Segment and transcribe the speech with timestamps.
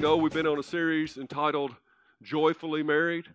[0.00, 1.76] Know, we've been on a series entitled
[2.22, 3.26] Joyfully Married.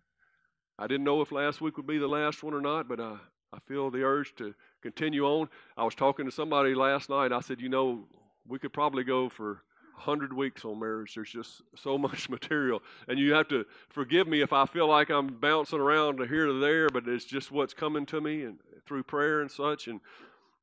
[0.80, 3.18] I didn't know if last week would be the last one or not, but uh,
[3.54, 5.48] I feel the urge to continue on.
[5.78, 7.32] I was talking to somebody last night.
[7.32, 8.08] I said, you know,
[8.48, 9.62] we could probably go for
[9.94, 11.14] 100 weeks on marriage.
[11.14, 12.82] There's just so much material.
[13.08, 16.48] And you have to forgive me if I feel like I'm bouncing around to here
[16.48, 18.58] to there, but it's just what's coming to me and
[18.88, 19.88] through prayer and such.
[19.88, 20.02] And,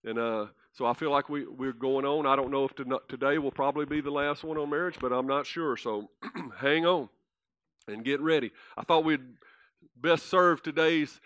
[0.04, 2.26] and uh, so I feel like we, we're going on.
[2.26, 5.12] I don't know if to, today will probably be the last one on marriage, but
[5.12, 5.76] I'm not sure.
[5.76, 6.08] So
[6.58, 7.08] hang on
[7.88, 8.52] and get ready.
[8.76, 9.20] I thought we'd
[9.96, 11.20] best serve today's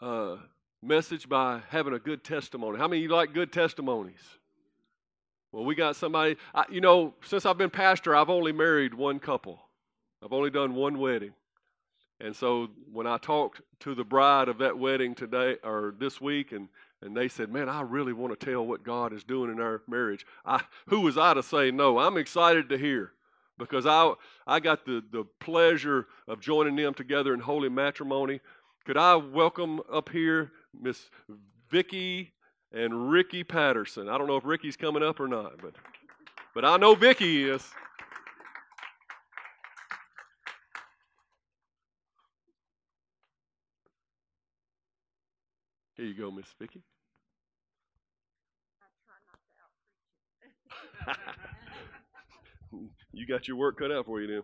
[0.00, 0.36] uh,
[0.82, 2.78] message by having a good testimony.
[2.78, 4.22] How many of you like good testimonies?
[5.52, 9.18] Well, we got somebody, I, you know, since I've been pastor, I've only married one
[9.18, 9.60] couple.
[10.24, 11.32] I've only done one wedding.
[12.20, 16.52] And so when I talked to the bride of that wedding today or this week,
[16.52, 16.68] and,
[17.02, 19.82] and they said, Man, I really want to tell what God is doing in our
[19.86, 21.98] marriage, I, who was I to say no?
[21.98, 23.12] I'm excited to hear
[23.58, 24.12] because I,
[24.46, 28.40] I got the, the pleasure of joining them together in holy matrimony.
[28.86, 31.10] Could I welcome up here Miss
[31.70, 32.32] Vicki
[32.72, 34.08] and Ricky Patterson?
[34.08, 35.74] I don't know if Ricky's coming up or not, but,
[36.54, 37.68] but I know Vicki is.
[45.98, 46.80] Here you go, Miss Vicki.
[53.12, 54.42] you got your work cut out for you then.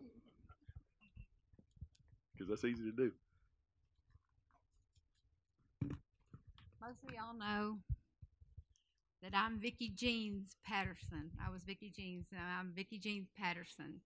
[2.32, 3.12] Because that's easy to do.
[6.80, 7.78] Most of y'all know
[9.22, 11.30] that I'm Vicki Jeans Patterson.
[11.40, 12.26] I was Vicki Jeans.
[12.32, 14.00] Now I'm Vicki Jeans Patterson.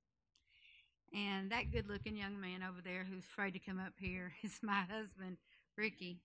[1.14, 4.60] And that good looking young man over there who's afraid to come up here is
[4.62, 5.38] my husband,
[5.78, 6.20] Ricky.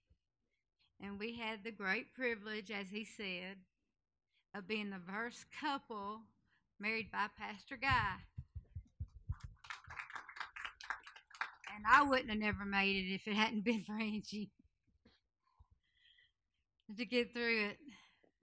[1.03, 3.57] And we had the great privilege, as he said,
[4.55, 6.21] of being the first couple
[6.79, 8.15] married by Pastor Guy.
[11.75, 14.49] And I wouldn't have never made it if it hadn't been for Angie
[16.97, 17.77] to get through it.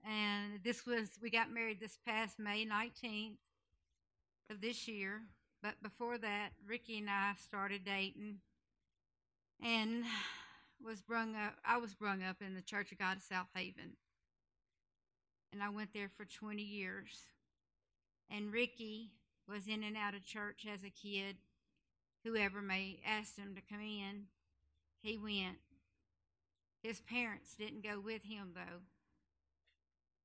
[0.07, 3.37] And this was, we got married this past May 19th
[4.51, 5.23] of this year.
[5.63, 8.37] But before that, Ricky and I started dating
[9.63, 10.05] and
[10.85, 13.97] was brung up, I was brung up in the Church of God of South Haven.
[15.53, 17.27] And I went there for 20 years.
[18.31, 19.11] And Ricky
[19.49, 21.37] was in and out of church as a kid.
[22.25, 24.27] Whoever may asked him to come in,
[25.03, 25.59] he went.
[26.83, 28.83] His parents didn't go with him though.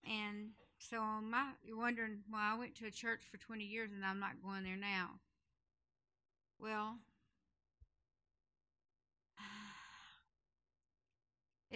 [0.10, 3.92] And so on my you're wondering why I went to a church for 20 years
[3.94, 5.12] and I'm not going there now.
[6.60, 6.98] Well,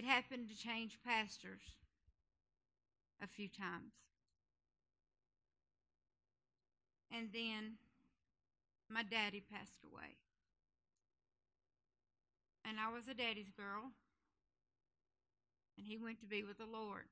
[0.00, 1.60] it happened to change pastors
[3.22, 3.92] a few times.
[7.14, 7.76] And then
[8.88, 10.16] my daddy passed away.
[12.64, 13.92] And I was a daddy's girl.
[15.76, 17.04] And he went to be with the Lord.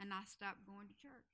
[0.00, 1.28] And I stopped going to church.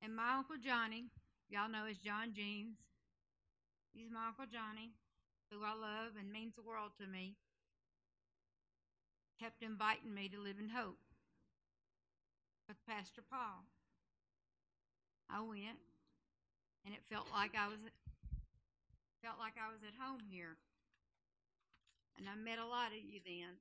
[0.00, 1.06] And my Uncle Johnny,
[1.48, 2.76] y'all know as John Jeans,
[3.92, 4.94] he's my Uncle Johnny,
[5.50, 7.36] who I love and means the world to me,
[9.38, 10.98] kept inviting me to live in hope
[12.68, 13.66] with Pastor Paul.
[15.30, 15.78] I went,
[16.84, 17.78] and it felt like I was
[19.20, 20.56] felt like I was at home here.
[22.16, 23.60] And I met a lot of you then.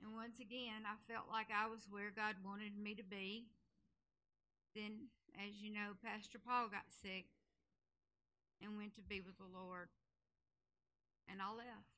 [0.00, 3.48] And once again, I felt like I was where God wanted me to be.
[4.76, 7.35] Then, as you know, Pastor Paul got sick
[8.62, 9.88] and went to be with the Lord.
[11.30, 11.96] And I left.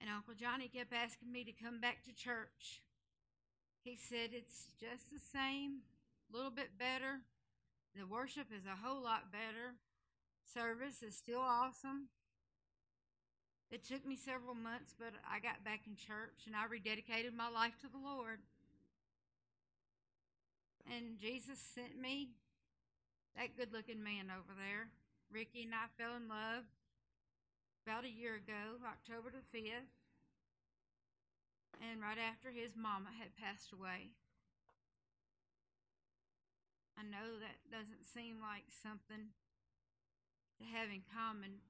[0.00, 2.82] And Uncle Johnny kept asking me to come back to church.
[3.82, 5.82] He said it's just the same,
[6.30, 7.22] a little bit better.
[7.96, 9.74] The worship is a whole lot better.
[10.44, 12.08] Service is still awesome.
[13.70, 17.48] It took me several months, but I got back in church and I rededicated my
[17.48, 18.38] life to the Lord.
[20.86, 22.30] And Jesus sent me
[23.36, 24.88] that good looking man over there.
[25.32, 26.64] Ricky and I fell in love
[27.82, 29.90] about a year ago, October the 5th.
[31.80, 34.16] and right after his mama had passed away.
[36.96, 39.36] I know that doesn't seem like something
[40.56, 41.60] to have in common,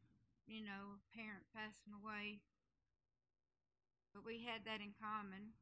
[0.47, 2.39] you know, a parent passing away,
[4.15, 5.59] but we had that in common.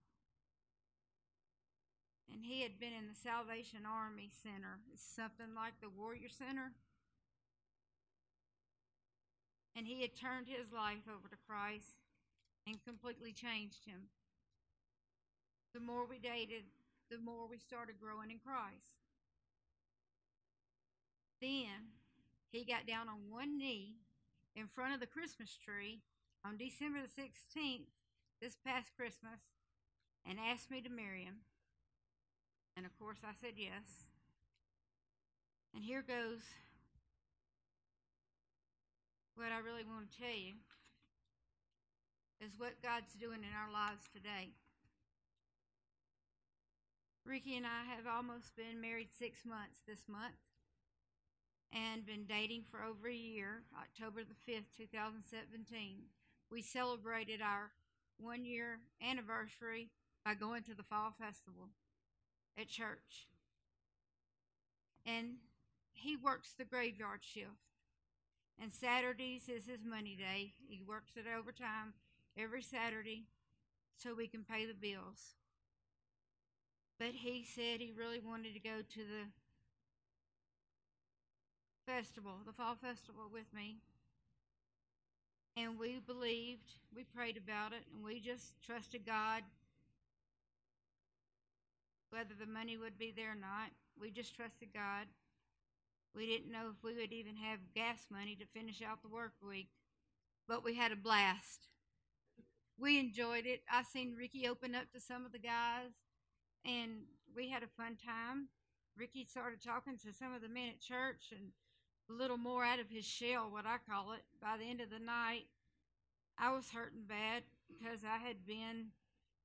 [2.33, 4.81] And he had been in the Salvation Army Center.
[4.97, 6.73] Something like the Warrior Center.
[9.77, 11.99] And he had turned his life over to Christ
[12.67, 14.09] and completely changed him.
[15.75, 16.65] The more we dated,
[17.11, 19.03] the more we started growing in Christ.
[21.41, 21.93] Then
[22.51, 23.97] he got down on one knee
[24.55, 26.01] in front of the Christmas tree
[26.45, 27.91] on December the 16th,
[28.41, 29.41] this past Christmas,
[30.25, 31.43] and asked me to marry him.
[32.77, 34.07] And of course, I said yes.
[35.75, 36.43] And here goes
[39.37, 40.55] what I really want to tell you
[42.41, 44.55] is what God's doing in our lives today.
[47.27, 50.39] Ricky and I have almost been married six months this month
[51.73, 56.05] and been dating for over a year, October the 5th, 2017.
[56.51, 57.73] We celebrated our
[58.19, 59.91] one year anniversary
[60.25, 61.71] by going to the Fall Festival
[62.59, 63.29] at church.
[65.07, 65.37] And
[65.93, 67.49] he works the graveyard shift.
[68.61, 70.55] And Saturdays is his money day.
[70.69, 71.95] He works it overtime
[72.39, 73.27] every Saturday
[73.97, 75.35] so we can pay the bills.
[76.99, 79.27] But he said he really wanted to go to the
[81.87, 83.79] festival, the fall festival with me.
[85.57, 89.43] And we believed, we prayed about it, and we just trusted God.
[92.15, 95.07] Whether the money would be there or not, we just trusted God.
[96.15, 99.33] We didn't know if we would even have gas money to finish out the work
[99.43, 99.71] week,
[100.47, 101.67] but we had a blast.
[102.79, 103.63] We enjoyed it.
[103.69, 105.91] I seen Ricky open up to some of the guys,
[106.65, 107.03] and
[107.35, 108.47] we had a fun time.
[108.97, 111.51] Ricky started talking to some of the men at church and
[112.09, 114.23] a little more out of his shell, what I call it.
[114.41, 115.47] By the end of the night,
[116.39, 118.93] I was hurting bad because I had been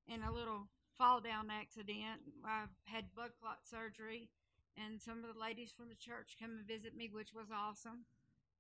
[0.08, 0.68] in a little
[1.00, 2.20] fall down accident.
[2.44, 4.28] I had blood clot surgery,
[4.76, 8.04] and some of the ladies from the church come and visit me, which was awesome.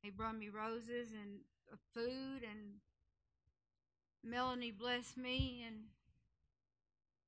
[0.02, 2.80] They brought me roses and uh, food, and
[4.24, 5.92] Melanie blessed me, and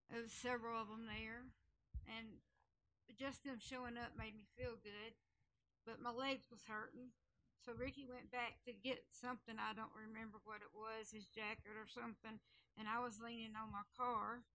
[0.08, 1.44] there was several of them there,
[2.08, 2.40] and
[3.20, 5.12] just them showing up made me feel good.
[5.84, 7.12] But my legs was hurting,
[7.60, 9.60] so Ricky went back to get something.
[9.60, 12.40] I don't remember what it was, his jacket or something,
[12.80, 14.48] and I was leaning on my car.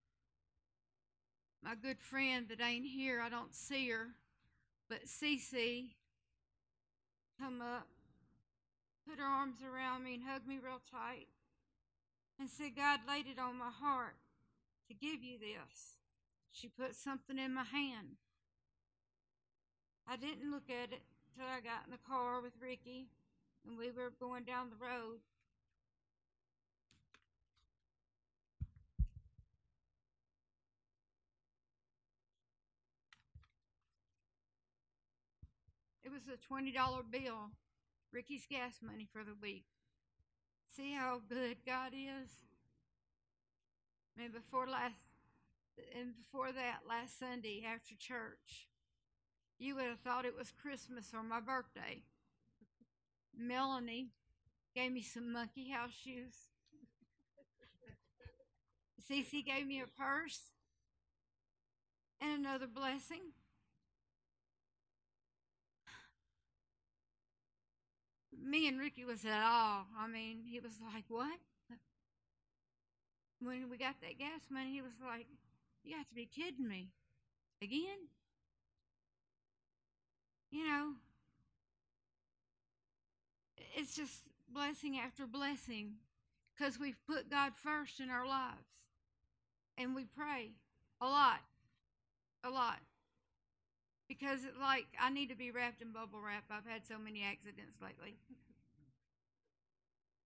[1.62, 4.08] My good friend that ain't here, I don't see her,
[4.88, 5.86] but Cece
[7.40, 7.88] come up,
[9.08, 11.26] put her arms around me and hugged me real tight,
[12.38, 14.16] and said, God laid it on my heart
[14.88, 15.96] to give you this.
[16.52, 18.16] She put something in my hand.
[20.08, 21.02] I didn't look at it
[21.34, 23.08] till I got in the car with Ricky
[23.66, 25.18] and we were going down the road.
[36.16, 36.72] Was a $20
[37.10, 37.50] bill,
[38.10, 39.66] Ricky's gas money for the week.
[40.74, 42.30] See how good God is?
[44.18, 44.94] And before last
[45.94, 48.68] and before that last Sunday after church,
[49.58, 52.02] you would have thought it was Christmas or my birthday.
[53.36, 54.08] Melanie
[54.74, 56.34] gave me some monkey house shoes.
[59.10, 60.52] Cece gave me a purse
[62.22, 63.32] and another blessing.
[68.46, 69.86] Me and Ricky was at all.
[69.98, 71.38] I mean, he was like, What?
[73.40, 75.26] When we got that gas money, he was like,
[75.82, 76.88] You got to be kidding me.
[77.62, 78.08] Again?
[80.50, 80.92] You know,
[83.74, 84.22] it's just
[84.52, 85.94] blessing after blessing
[86.56, 88.56] because we've put God first in our lives.
[89.76, 90.52] And we pray
[91.00, 91.40] a lot,
[92.44, 92.78] a lot.
[94.08, 96.44] Because, like, I need to be wrapped in bubble wrap.
[96.50, 98.16] I've had so many accidents lately.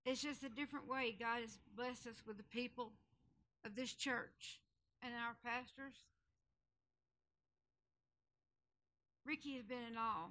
[0.04, 2.92] It's just a different way God has blessed us with the people
[3.64, 4.60] of this church
[5.02, 5.94] and our pastors.
[9.26, 10.28] Ricky has been in awe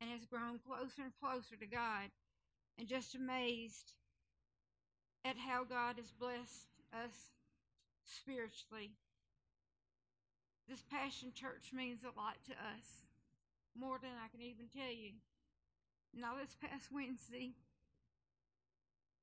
[0.00, 2.10] and has grown closer and closer to God
[2.78, 3.92] and just amazed
[5.24, 7.32] at how God has blessed us
[8.04, 8.92] spiritually.
[10.68, 13.06] This Passion Church means a lot to us,
[13.78, 15.14] more than I can even tell you.
[16.12, 17.54] Now, this past Wednesday,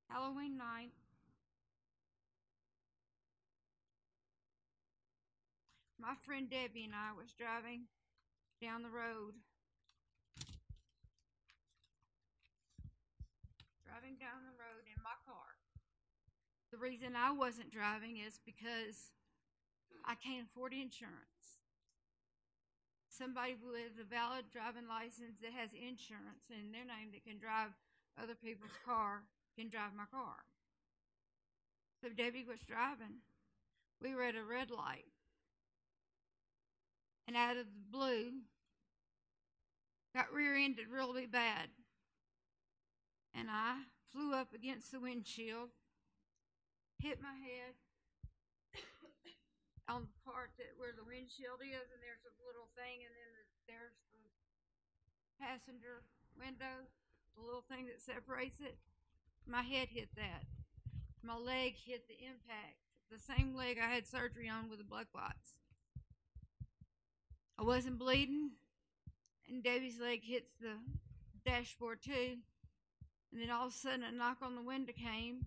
[0.08, 0.92] Halloween night,
[6.00, 7.88] my friend Debbie and I was driving
[8.62, 9.34] down the road.
[13.84, 15.60] Driving down the road in my car.
[16.72, 19.12] The reason I wasn't driving is because
[20.06, 21.33] I can't afford insurance.
[23.16, 27.70] Somebody with a valid driving license that has insurance in their name that can drive
[28.20, 29.22] other people's car
[29.56, 30.42] can drive my car.
[32.02, 33.22] So Debbie was driving.
[34.02, 35.06] We were at a red light.
[37.28, 38.32] And out of the blue,
[40.14, 41.68] got rear ended really bad.
[43.32, 43.76] And I
[44.10, 45.70] flew up against the windshield,
[46.98, 47.74] hit my head
[49.88, 53.32] on the part that where the windshield is, and there's a little thing, and then
[53.68, 54.24] there's the
[55.36, 56.04] passenger
[56.38, 56.88] window,
[57.36, 58.78] the little thing that separates it.
[59.46, 60.48] My head hit that.
[61.22, 65.06] My leg hit the impact, the same leg I had surgery on with the blood
[65.12, 65.56] clots.
[67.58, 68.50] I wasn't bleeding,
[69.48, 70.74] and Debbie's leg hits the
[71.44, 72.36] dashboard too.
[73.32, 75.44] And then all of a sudden, a knock on the window came,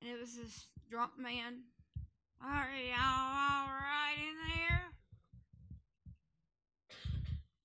[0.00, 1.62] and it was this drunk man.
[2.42, 4.82] Are y'all all right in there?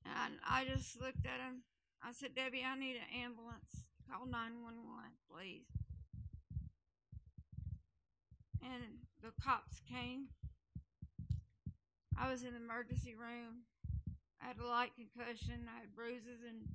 [0.05, 1.63] And I just looked at him.
[2.03, 3.85] I said, Debbie, I need an ambulance.
[4.09, 5.67] Call 911, please.
[8.63, 10.27] And the cops came.
[12.17, 13.65] I was in the emergency room.
[14.41, 15.67] I had a light concussion.
[15.67, 16.67] I had bruises and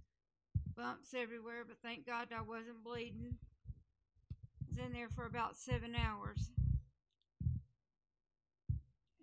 [0.77, 3.39] bumps everywhere, but thank God I wasn't bleeding.
[4.35, 6.51] I was in there for about seven hours.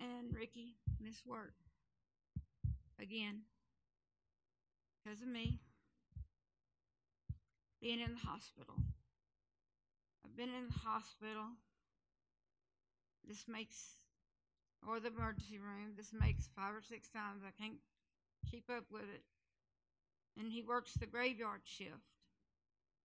[0.04, 1.54] And Ricky missed work
[3.00, 3.44] again
[5.00, 5.62] because of me
[7.82, 8.76] being in the hospital.
[10.26, 11.56] I've been in the hospital.
[13.26, 13.78] This makes,
[14.86, 17.44] or the emergency room, this makes five or six times.
[17.48, 17.80] I can't
[18.52, 19.24] keep up with it.
[20.38, 22.12] And he works the graveyard shift,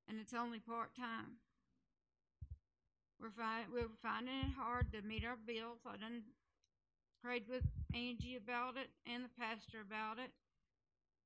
[0.09, 1.39] and it's only part time.
[3.21, 5.79] We're, fi- we're finding it hard to meet our bills.
[5.87, 6.23] I done
[7.23, 10.31] prayed with Angie about it and the pastor about it,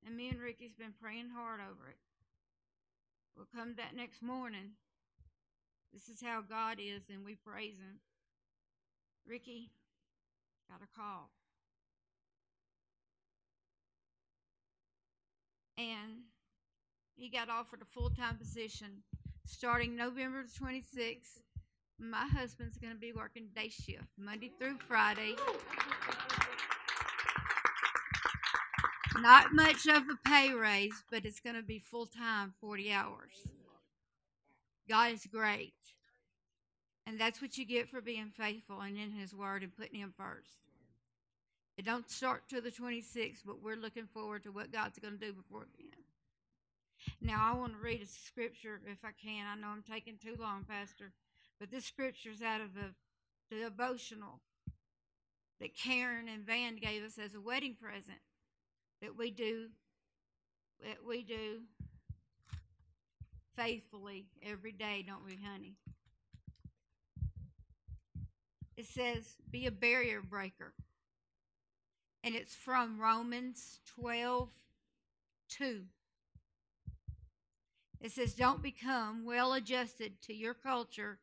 [0.07, 1.99] and me and Ricky's been praying hard over it.
[3.37, 4.73] We'll come that next morning.
[5.93, 8.01] This is how God is, and we praise Him.
[9.27, 9.71] Ricky
[10.69, 11.31] got a call.
[15.79, 16.25] And
[17.15, 19.03] he got offered a full time position
[19.47, 21.41] starting November 26th.
[22.03, 25.37] My husband's going to be working day shift, Monday through Friday.
[29.21, 33.47] Not much of a pay raise, but it's going to be full time, 40 hours.
[34.89, 35.75] God is great.
[37.07, 40.13] And that's what you get for being faithful and in His Word and putting Him
[40.17, 40.59] first.
[41.79, 45.27] It don't start till the 26th, but we're looking forward to what God's going to
[45.27, 45.91] do before then.
[47.21, 49.47] Now, I want to read a scripture if I can.
[49.47, 51.13] I know I'm taking too long, Pastor,
[51.62, 54.40] but this scripture is out of the, devotional
[55.61, 58.19] that Karen and Van gave us as a wedding present
[59.00, 59.69] that we do
[60.83, 61.61] that we do
[63.57, 65.76] faithfully every day, don't we, honey?
[68.76, 70.73] It says, be a barrier breaker.
[72.25, 74.49] And it's from Romans 12
[75.50, 75.83] 2.
[78.00, 81.19] It says, don't become well adjusted to your culture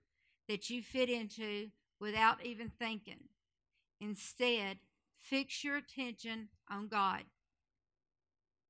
[0.50, 1.70] that you fit into
[2.01, 3.29] without even thinking.
[4.01, 4.79] Instead,
[5.20, 7.24] fix your attention on God.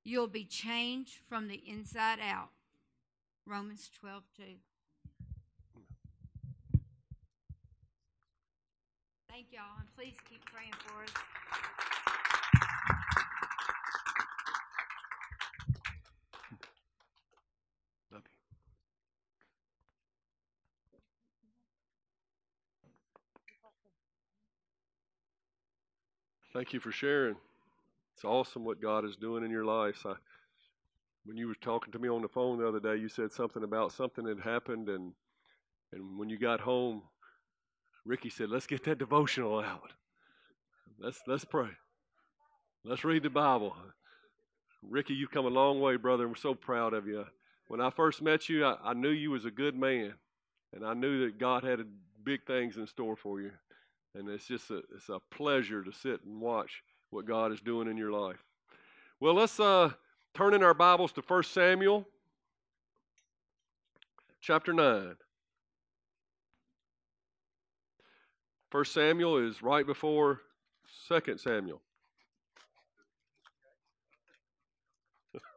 [0.03, 2.49] You'll be changed from the inside out.
[3.47, 4.43] Romans 12 2.
[9.29, 11.98] Thank y'all, and please keep praying for us.
[26.59, 27.37] Thank you for sharing.
[28.13, 30.05] It's awesome what God is doing in your life.
[30.05, 30.15] I,
[31.23, 33.63] when you were talking to me on the phone the other day, you said something
[33.63, 35.13] about something that happened, and
[35.93, 37.03] and when you got home,
[38.03, 39.93] Ricky said, "Let's get that devotional out.
[40.99, 41.69] Let's let's pray.
[42.83, 43.73] Let's read the Bible."
[44.83, 46.23] Ricky, you've come a long way, brother.
[46.23, 47.23] and We're so proud of you.
[47.69, 50.15] When I first met you, I, I knew you was a good man,
[50.73, 51.79] and I knew that God had
[52.25, 53.51] big things in store for you.
[54.15, 57.87] And it's just a, it's a pleasure to sit and watch what God is doing
[57.87, 58.43] in your life.
[59.19, 59.91] Well, let's uh,
[60.33, 62.07] turn in our Bibles to 1 Samuel
[64.41, 65.15] chapter 9.
[68.71, 70.41] 1 Samuel is right before
[71.07, 71.81] Second Samuel.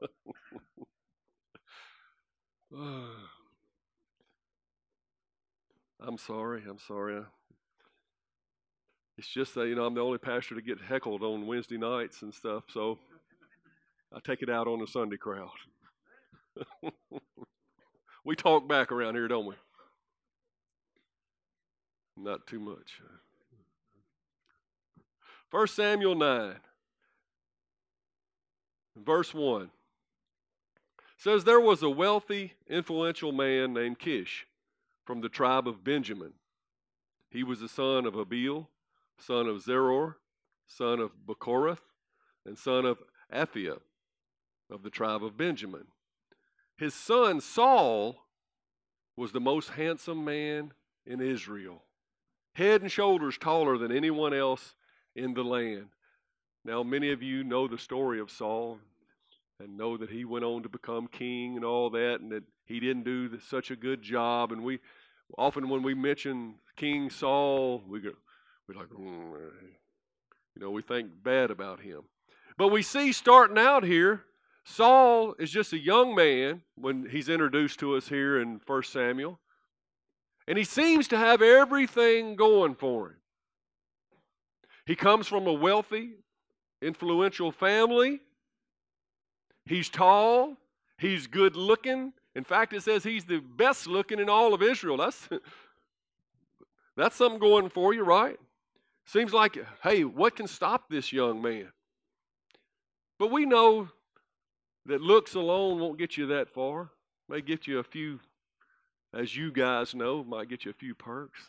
[6.00, 6.62] I'm sorry.
[6.68, 7.22] I'm sorry.
[9.22, 12.22] It's just that, you know, I'm the only pastor to get heckled on Wednesday nights
[12.22, 12.98] and stuff, so
[14.12, 15.48] I take it out on the Sunday crowd.
[18.24, 19.54] we talk back around here, don't we?
[22.16, 23.00] Not too much.
[25.52, 26.56] 1 Samuel 9,
[28.96, 29.70] verse 1
[31.16, 34.48] says there was a wealthy, influential man named Kish
[35.04, 36.32] from the tribe of Benjamin.
[37.30, 38.66] He was the son of Abiel,
[39.22, 40.14] son of Zeror,
[40.66, 41.80] son of Bechorath,
[42.44, 42.98] and son of
[43.32, 43.78] Aphiah
[44.70, 45.86] of the tribe of Benjamin.
[46.76, 48.16] His son Saul
[49.16, 50.72] was the most handsome man
[51.06, 51.82] in Israel,
[52.54, 54.74] head and shoulders taller than anyone else
[55.14, 55.88] in the land.
[56.64, 58.78] Now, many of you know the story of Saul
[59.60, 62.80] and know that he went on to become king and all that, and that he
[62.80, 64.52] didn't do such a good job.
[64.52, 64.80] And we
[65.36, 68.10] often, when we mention King Saul, we go,
[68.74, 69.32] we're like, mm,
[70.54, 72.02] you know, we think bad about him.
[72.58, 74.22] But we see starting out here,
[74.64, 79.38] Saul is just a young man when he's introduced to us here in 1 Samuel.
[80.46, 83.16] And he seems to have everything going for him.
[84.86, 86.10] He comes from a wealthy,
[86.80, 88.20] influential family.
[89.64, 90.56] He's tall.
[90.98, 92.12] He's good looking.
[92.34, 94.96] In fact, it says he's the best looking in all of Israel.
[94.96, 95.28] That's,
[96.96, 98.38] that's something going for you, right?
[99.06, 101.68] Seems like, hey, what can stop this young man?
[103.18, 103.88] But we know
[104.86, 106.90] that looks alone won't get you that far.
[107.28, 108.20] May get you a few,
[109.14, 111.40] as you guys know, might get you a few perks.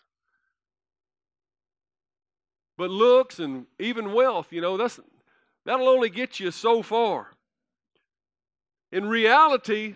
[2.78, 5.00] But looks and even wealth, you know, that's
[5.66, 7.32] that'll only get you so far.
[8.92, 9.96] In reality,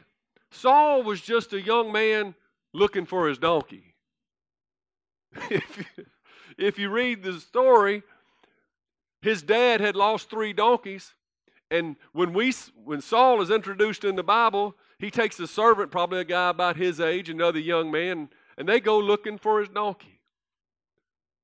[0.51, 2.35] Saul was just a young man
[2.73, 3.95] looking for his donkey.
[6.57, 8.03] if, you, read the story,
[9.21, 11.13] his dad had lost three donkeys,
[11.69, 12.53] and when we
[12.85, 16.77] when Saul is introduced in the Bible, he takes a servant, probably a guy about
[16.77, 20.21] his age, another young man, and they go looking for his donkey.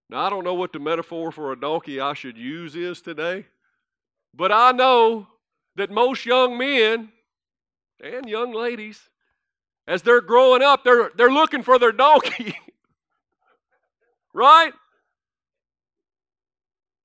[0.09, 3.47] Now I don't know what the metaphor for a donkey I should use is today,
[4.33, 5.27] but I know
[5.75, 7.09] that most young men
[8.01, 9.09] and young ladies,
[9.87, 12.55] as they're growing up, they're, they're looking for their donkey.
[14.33, 14.73] right?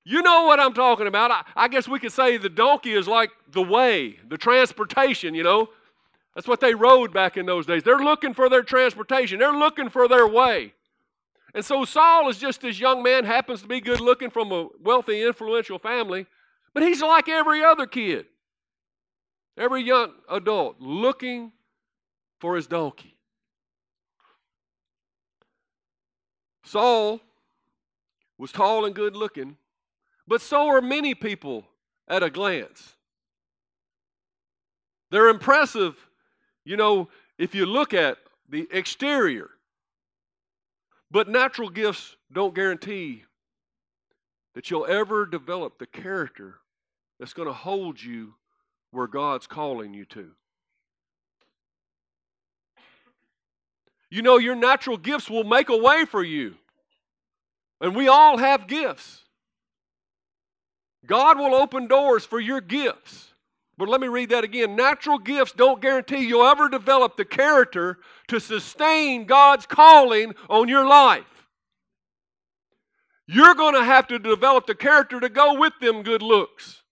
[0.09, 1.29] You know what I'm talking about.
[1.29, 5.43] I, I, guess we could say the donkey is like the way, the transportation, you
[5.43, 5.69] know.
[6.33, 7.83] That's what they rode back in those days.
[7.83, 10.73] They're looking for their transportation, they're looking for their way.
[11.53, 14.69] And so Saul is just this young man, happens to be good looking from a
[14.81, 16.25] wealthy, influential family,
[16.73, 18.25] but he's like every other kid.
[19.59, 21.51] Every young adult looking
[22.39, 23.15] for his donkey.
[26.65, 27.21] Saul
[28.39, 29.55] was tall and good looking,
[30.29, 31.65] but so are many people
[32.07, 32.95] at a glance.
[35.09, 35.95] They're impressive,
[36.63, 39.49] you know, if you look at the exterior.
[41.09, 43.23] But natural gifts don't guarantee
[44.53, 46.57] that you'll ever develop the character
[47.19, 48.35] that's going to hold you
[48.91, 50.29] where God's calling you to.
[54.11, 56.53] You know, your natural gifts will make a way for you.
[57.81, 59.23] And we all have gifts.
[61.05, 63.33] God will open doors for your gifts.
[63.77, 64.75] But let me read that again.
[64.75, 70.85] Natural gifts don't guarantee you'll ever develop the character to sustain God's calling on your
[70.85, 71.23] life.
[73.25, 76.83] You're going to have to develop the character to go with them good looks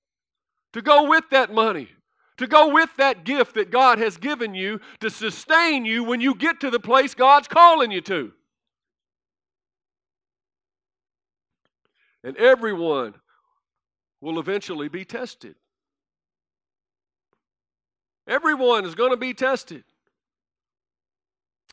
[0.77, 1.89] to go with that money,
[2.37, 6.35] to go with that gift that God has given you to sustain you when you
[6.35, 8.31] get to the place God's calling you to.
[12.23, 13.15] And everyone
[14.21, 15.55] will eventually be tested.
[18.27, 19.83] Everyone is going to be tested.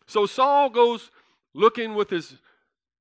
[0.06, 1.10] So Saul goes
[1.54, 2.36] looking with his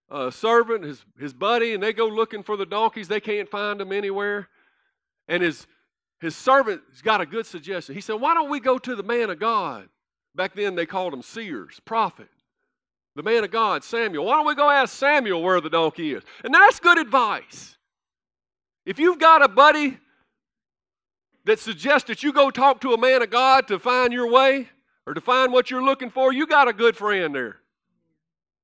[0.10, 3.08] uh, servant, his, his buddy, and they go looking for the donkeys.
[3.08, 4.48] They can't find them anywhere.
[5.28, 5.68] And his
[6.24, 7.94] his servant's got a good suggestion.
[7.96, 9.90] He said, Why don't we go to the man of God?
[10.34, 12.30] Back then they called him seers, prophet.
[13.18, 14.26] The man of God, Samuel.
[14.26, 16.24] Why don't we go ask Samuel where the donkey is?
[16.46, 17.78] And that's good advice.
[18.86, 19.98] If you've got a buddy
[21.46, 24.70] that suggests that you go talk to a man of God to find your way
[25.06, 27.58] or to find what you're looking for, you got a good friend there.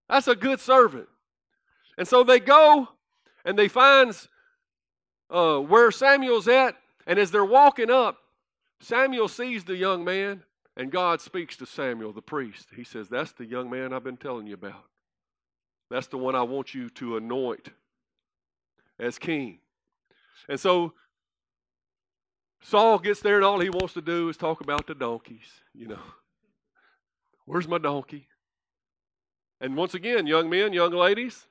[0.10, 1.08] That's a good servant.
[1.98, 2.90] And so they go
[3.46, 4.16] and they find
[5.30, 8.18] uh, where Samuel's at, and as they're walking up,
[8.82, 10.44] Samuel sees the young man,
[10.78, 12.68] and God speaks to Samuel, the priest.
[12.76, 14.86] He says, That's the young man I've been telling you about.
[15.90, 17.70] That's the one I want you to anoint
[19.00, 19.60] as king.
[20.48, 20.94] And so
[22.62, 25.88] Saul gets there, and all he wants to do is talk about the donkeys, you
[25.88, 26.00] know.
[27.46, 28.28] Where's my donkey?
[29.62, 31.48] And once again, young men, young ladies,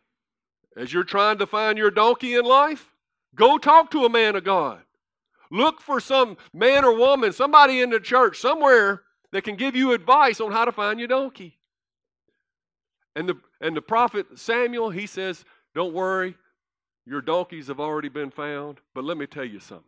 [0.76, 2.94] as you're trying to find your donkey in life,
[3.34, 4.80] go talk to a man of God.
[5.50, 9.92] Look for some man or woman, somebody in the church, somewhere that can give you
[9.92, 11.58] advice on how to find your donkey.
[13.16, 16.36] And the, and the prophet Samuel, he says, Don't worry,
[17.08, 18.78] your donkeys have already been found.
[18.94, 19.84] But let me tell you something.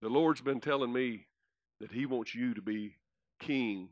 [0.00, 1.26] The Lord's been telling me
[1.80, 2.96] that He wants you to be
[3.38, 3.88] king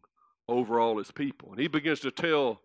[0.49, 1.51] over all His people.
[1.51, 2.61] And He begins to tell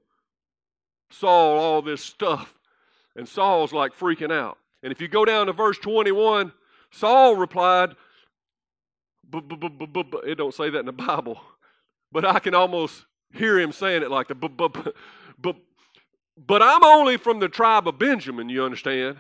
[1.12, 2.54] Saul all this stuff.
[3.16, 4.58] And Saul's like freaking out.
[4.82, 6.52] And if you go down to verse 21,
[6.92, 7.96] Saul replied,
[9.34, 11.42] it don't say that in the Bible,
[12.12, 15.56] but I can almost hear him saying it like the but
[16.38, 19.18] but I'm only from the tribe of Benjamin, you understand?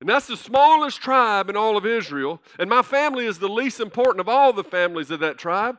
[0.00, 3.80] And that's the smallest tribe in all of Israel, and my family is the least
[3.80, 5.76] important of all the families of that tribe.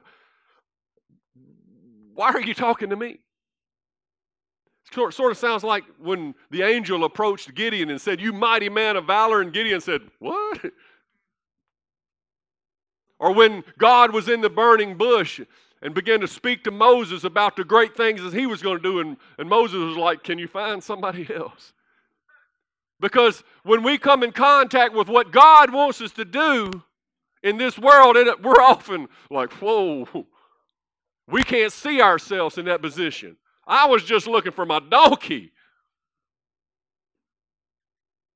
[2.14, 3.20] Why are you talking to me?
[4.92, 8.98] It sort of sounds like when the angel approached Gideon and said, You mighty man
[8.98, 10.60] of valor, and Gideon said, What?
[13.22, 15.42] Or when God was in the burning bush
[15.82, 18.82] and began to speak to Moses about the great things that he was going to
[18.82, 21.74] do, and, and Moses was like, Can you find somebody else?
[23.00, 26.84] Because when we come in contact with what God wants us to do
[27.44, 30.26] in this world, we're often like, Whoa,
[31.28, 33.38] we can't see ourselves in that position.
[33.66, 35.52] I was just looking for my donkey.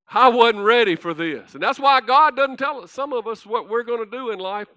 [0.07, 1.55] I wasn't ready for this.
[1.55, 4.29] And that's why God doesn't tell us, some of us what we're going to do
[4.29, 4.67] in life.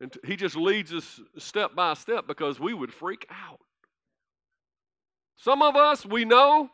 [0.00, 3.58] And He just leads us step by step because we would freak out.
[5.36, 6.70] Some of us, we know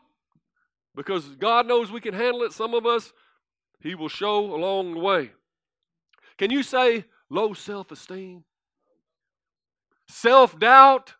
[0.97, 2.51] because God knows we can handle it.
[2.51, 3.13] Some of us,
[3.79, 5.29] He will show along the way.
[6.37, 8.43] Can you say low self esteem?
[10.07, 11.13] Self doubt?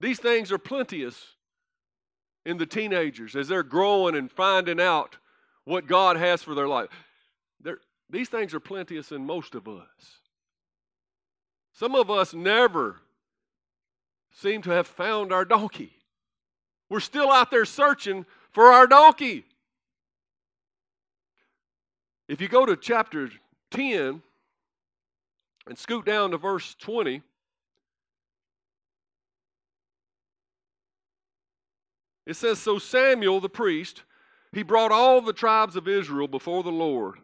[0.00, 1.16] These things are plenteous
[2.44, 5.16] in the teenagers as they're growing and finding out
[5.64, 6.88] what God has for their life.
[7.60, 7.78] They're,
[8.10, 9.86] these things are plenteous in most of us.
[11.72, 13.00] Some of us never
[14.32, 16.01] seem to have found our donkey.
[16.92, 19.46] We're still out there searching for our donkey.
[22.28, 23.30] If you go to chapter
[23.70, 24.20] 10
[25.66, 27.22] and scoot down to verse 20,
[32.26, 34.02] It says, So Samuel the priest,
[34.52, 37.14] he brought all the tribes of Israel before the Lord.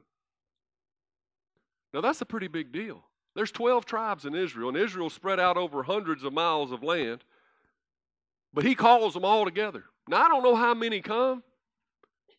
[1.92, 3.04] Now that's a pretty big deal.
[3.34, 7.22] There's 12 tribes in Israel, and Israel spread out over hundreds of miles of land.
[8.52, 9.84] But he calls them all together.
[10.08, 11.42] Now I don't know how many come,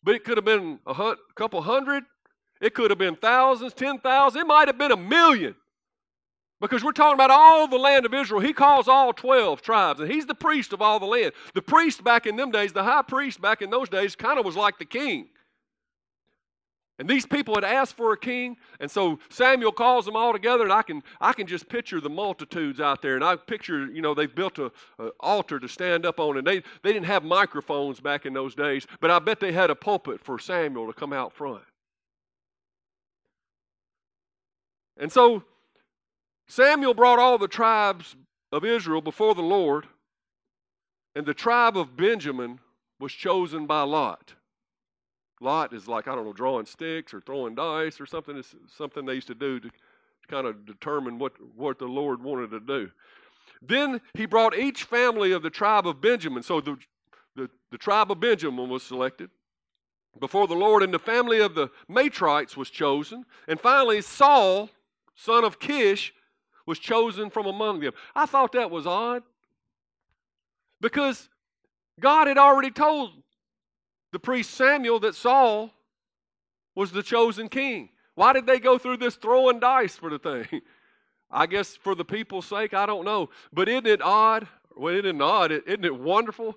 [0.02, 2.04] but it could have been a couple hundred.
[2.60, 4.42] It could have been thousands, ten thousand.
[4.42, 5.54] It might have been a million.
[6.60, 8.40] Because we're talking about all the land of Israel.
[8.40, 11.32] He calls all 12 tribes, and he's the priest of all the land.
[11.54, 14.44] The priest back in them days, the high priest back in those days, kind of
[14.44, 15.30] was like the king.
[17.00, 20.64] And these people had asked for a king, and so Samuel calls them all together,
[20.64, 23.14] and I can, I can just picture the multitudes out there.
[23.14, 24.70] And I picture, you know, they've built an
[25.18, 28.86] altar to stand up on, and they, they didn't have microphones back in those days,
[29.00, 31.62] but I bet they had a pulpit for Samuel to come out front.
[34.98, 35.42] And so
[36.48, 38.14] Samuel brought all the tribes
[38.52, 39.86] of Israel before the Lord,
[41.16, 42.60] and the tribe of Benjamin
[42.98, 44.34] was chosen by Lot.
[45.40, 48.36] Lot is like, I don't know, drawing sticks or throwing dice or something.
[48.36, 52.22] It's something they used to do to, to kind of determine what, what the Lord
[52.22, 52.90] wanted to do.
[53.62, 56.42] Then he brought each family of the tribe of Benjamin.
[56.42, 56.76] So the,
[57.36, 59.30] the, the tribe of Benjamin was selected
[60.18, 63.24] before the Lord, and the family of the Matrites was chosen.
[63.48, 64.68] And finally, Saul,
[65.14, 66.12] son of Kish,
[66.66, 67.92] was chosen from among them.
[68.14, 69.22] I thought that was odd
[70.80, 71.28] because
[71.98, 73.12] God had already told
[74.12, 75.70] the priest Samuel that Saul
[76.74, 77.90] was the chosen king.
[78.14, 80.62] Why did they go through this throwing dice for the thing?
[81.30, 83.30] I guess for the people's sake, I don't know.
[83.52, 84.48] But isn't it odd?
[84.76, 85.52] Well, isn't it odd?
[85.52, 86.56] Isn't it wonderful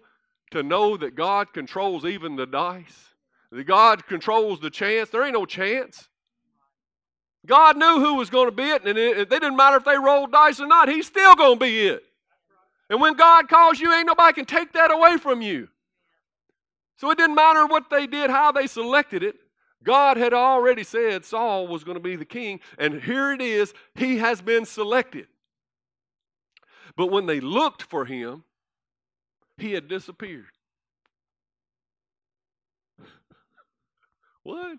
[0.52, 3.10] to know that God controls even the dice?
[3.52, 5.10] That God controls the chance.
[5.10, 6.10] There ain't no chance.
[7.46, 10.32] God knew who was going to be it, and it, didn't matter if they rolled
[10.32, 12.04] dice or not, He's still going to be it.
[12.90, 15.68] And when God calls you, ain't nobody can take that away from you.
[16.98, 19.36] So it didn't matter what they did, how they selected it.
[19.84, 23.74] God had already said Saul was going to be the king, and here it is.
[23.96, 25.28] He has been selected.
[26.96, 28.44] But when they looked for him,
[29.58, 30.46] he had disappeared.
[34.44, 34.78] what?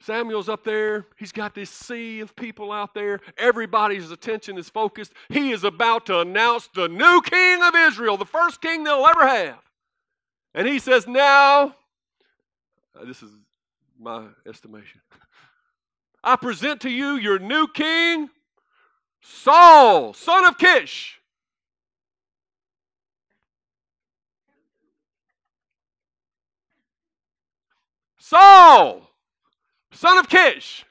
[0.00, 1.06] Samuel's up there.
[1.16, 3.20] He's got this sea of people out there.
[3.38, 5.12] Everybody's attention is focused.
[5.28, 9.26] He is about to announce the new king of Israel, the first king they'll ever
[9.26, 9.58] have.
[10.54, 11.74] And he says, Now,
[12.98, 13.30] uh, this is
[13.98, 15.00] my estimation.
[16.24, 18.28] I present to you your new king,
[19.20, 21.18] Saul, son of Kish.
[28.18, 29.02] Saul,
[29.92, 30.84] son of Kish.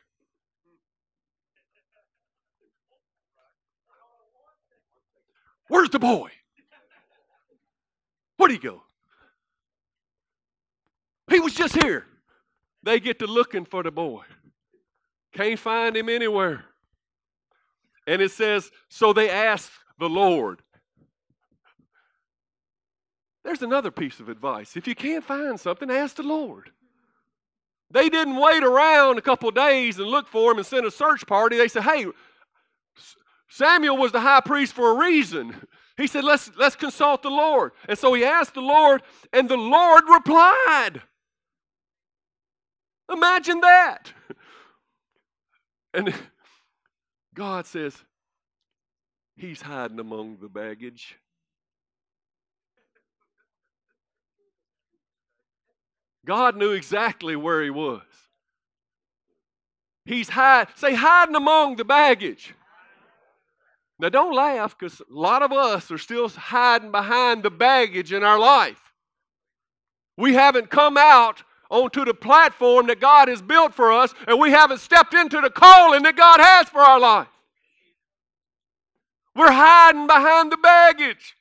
[5.67, 6.29] Where's the boy?
[8.35, 8.83] Where'd he go?
[11.31, 12.05] He was just here.
[12.83, 14.23] They get to looking for the boy.
[15.33, 16.65] Can't find him anywhere.
[18.05, 20.61] And it says, so they asked the Lord.
[23.43, 24.75] There's another piece of advice.
[24.75, 26.71] If you can't find something, ask the Lord.
[27.91, 31.25] They didn't wait around a couple days and look for him and send a search
[31.27, 31.57] party.
[31.57, 32.05] They said, hey,
[33.49, 35.55] Samuel was the high priest for a reason.
[35.97, 37.71] He said, let's, let's consult the Lord.
[37.87, 39.01] And so he asked the Lord,
[39.33, 41.01] and the Lord replied.
[43.11, 44.11] Imagine that.
[45.93, 46.13] And
[47.35, 47.93] God says,
[49.35, 51.17] He's hiding among the baggage.
[56.25, 58.03] God knew exactly where he was.
[60.05, 62.53] He's hide, say hiding among the baggage.
[63.99, 68.23] Now don't laugh because a lot of us are still hiding behind the baggage in
[68.23, 68.93] our life.
[70.17, 74.51] We haven't come out onto the platform that God has built for us, and we
[74.51, 77.27] haven't stepped into the calling that God has for our life.
[79.33, 81.35] We're hiding behind the baggage.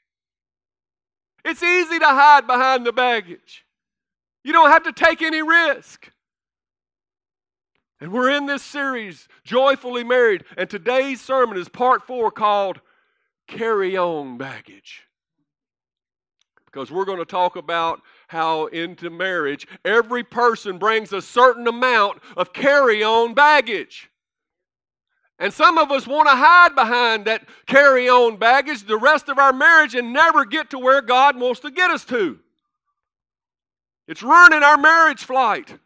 [1.45, 3.65] It's easy to hide behind the baggage.
[4.45, 6.11] You don't have to take any risk.
[8.01, 12.81] And we're in this series, Joyfully Married, and today's sermon is part four called
[13.49, 15.03] Carry On Baggage.
[16.67, 22.21] Because we're going to talk about how into marriage every person brings a certain amount
[22.37, 24.09] of carry on baggage.
[25.41, 29.41] And some of us want to hide behind that carry on baggage the rest of
[29.41, 32.39] our marriage and never get to where God wants to get us to.
[34.07, 35.77] It's ruining our marriage flight.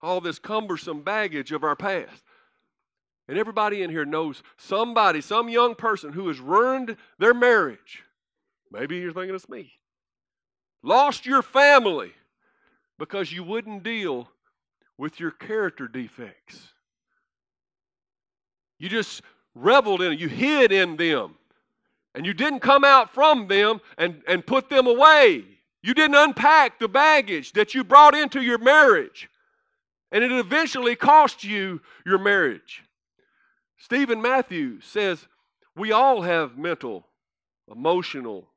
[0.00, 2.22] All this cumbersome baggage of our past.
[3.28, 8.03] And everybody in here knows somebody, some young person who has ruined their marriage.
[8.70, 9.72] Maybe you're thinking it's me.
[10.82, 12.12] Lost your family
[12.98, 14.28] because you wouldn't deal
[14.98, 16.72] with your character defects.
[18.78, 19.22] You just
[19.54, 21.36] reveled in it, you hid in them.
[22.14, 25.44] And you didn't come out from them and, and put them away.
[25.82, 29.28] You didn't unpack the baggage that you brought into your marriage.
[30.12, 32.84] And it eventually cost you your marriage.
[33.78, 35.26] Stephen Matthews says,
[35.76, 37.06] We all have mental,
[37.70, 38.48] emotional,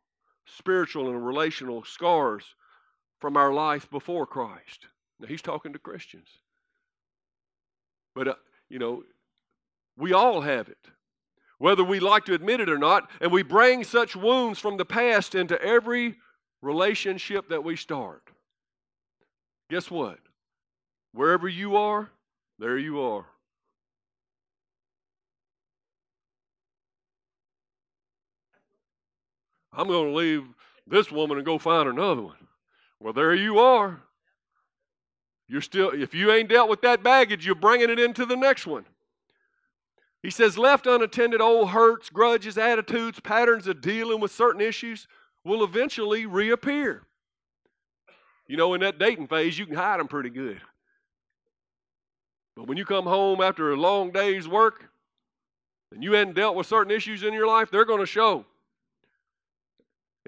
[0.55, 2.43] spiritual, and relational scars
[3.19, 4.87] from our life before Christ.
[5.19, 6.29] Now, he's talking to Christians.
[8.15, 8.35] But, uh,
[8.69, 9.03] you know,
[9.97, 10.77] we all have it
[11.59, 14.85] whether we like to admit it or not, and we bring such wounds from the
[14.85, 16.15] past into every
[16.61, 18.21] relationship that we start.
[19.69, 20.19] Guess what?
[21.13, 22.11] Wherever you are,
[22.59, 23.25] there you are.
[29.77, 30.43] I'm going to leave
[30.87, 32.47] this woman and go find another one.
[32.99, 34.01] Well, there you are.
[35.47, 38.65] You're still, if you ain't dealt with that baggage, you're bringing it into the next
[38.65, 38.85] one.
[40.23, 45.07] He says, left unattended, old hurts, grudges, attitudes, patterns of dealing with certain issues
[45.45, 47.03] will eventually reappear.
[48.47, 50.59] You know, in that dating phase, you can hide them pretty good.
[52.55, 54.89] But when you come home after a long day's work
[55.93, 58.43] and you hadn't dealt with certain issues in your life, they're going to show.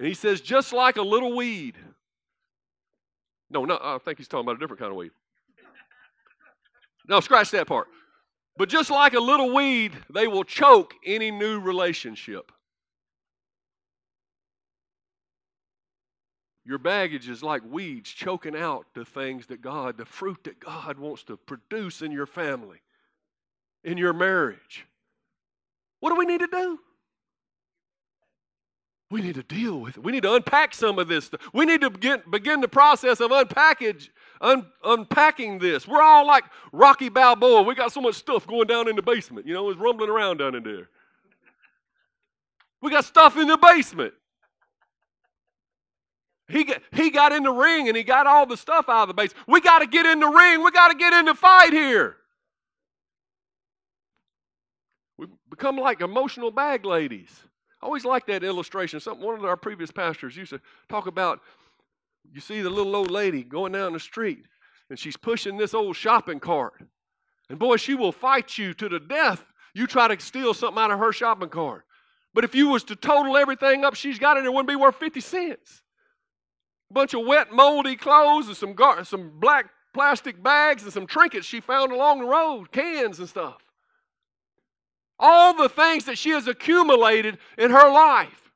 [0.00, 1.76] And he says, just like a little weed.
[3.50, 5.10] No, no, I think he's talking about a different kind of weed.
[7.06, 7.86] No, scratch that part.
[8.56, 12.50] But just like a little weed, they will choke any new relationship.
[16.64, 20.98] Your baggage is like weeds choking out the things that God, the fruit that God
[20.98, 22.80] wants to produce in your family,
[23.84, 24.86] in your marriage.
[25.98, 26.78] What do we need to do?
[29.10, 30.04] We need to deal with it.
[30.04, 31.40] We need to unpack some of this stuff.
[31.52, 34.08] We need to begin, begin the process of unpackage,
[34.40, 35.88] un, unpacking this.
[35.88, 37.62] We're all like Rocky Balboa.
[37.62, 39.46] We got so much stuff going down in the basement.
[39.46, 40.88] You know, it's rumbling around down in there.
[42.80, 44.14] We got stuff in the basement.
[46.48, 49.08] He got, he got in the ring and he got all the stuff out of
[49.08, 49.34] the base.
[49.46, 50.62] We got to get in the ring.
[50.62, 52.16] We got to get in the fight here.
[55.18, 57.30] We become like emotional bag ladies.
[57.82, 59.00] I always like that illustration.
[59.00, 61.40] Something one of our previous pastors used to talk about.
[62.32, 64.44] You see the little old lady going down the street,
[64.90, 66.74] and she's pushing this old shopping cart.
[67.48, 69.44] And boy, she will fight you to the death.
[69.74, 71.84] You try to steal something out of her shopping cart.
[72.34, 74.96] But if you was to total everything up she's got in it, wouldn't be worth
[74.96, 75.82] 50 cents.
[76.90, 81.06] A bunch of wet, moldy clothes and some, gar- some black plastic bags and some
[81.06, 83.56] trinkets she found along the road, cans and stuff
[85.20, 88.50] all the things that she has accumulated in her life.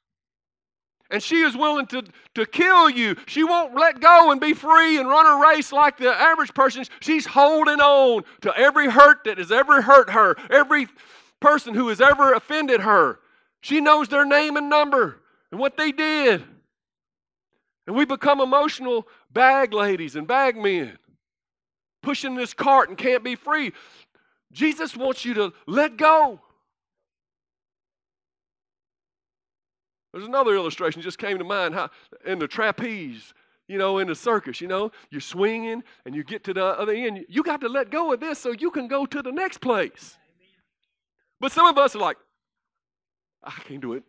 [1.11, 2.03] And she is willing to,
[2.35, 3.14] to kill you.
[3.27, 6.85] She won't let go and be free and run a race like the average person.
[7.00, 10.88] She's holding on to every hurt that has ever hurt her, every
[11.40, 13.20] person who has ever offended her.
[13.61, 16.42] She knows their name and number and what they did.
[17.87, 20.98] And we become emotional bag ladies and bag men,
[22.03, 23.72] pushing this cart and can't be free.
[24.53, 26.40] Jesus wants you to let go.
[30.14, 31.90] There's another illustration just came to mind how
[32.24, 33.35] in the trapeze,
[33.66, 36.92] you know, in the circus, you know, you're swinging and you get to the other
[36.92, 37.24] end.
[37.29, 40.16] You got to let go of this so you can go to the next place.
[41.40, 42.16] But some of us are like,
[43.42, 44.05] I can't do it.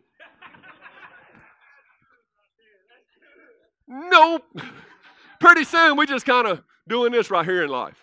[3.88, 4.44] nope.
[5.40, 7.98] Pretty soon we just kind of doing this right here in life.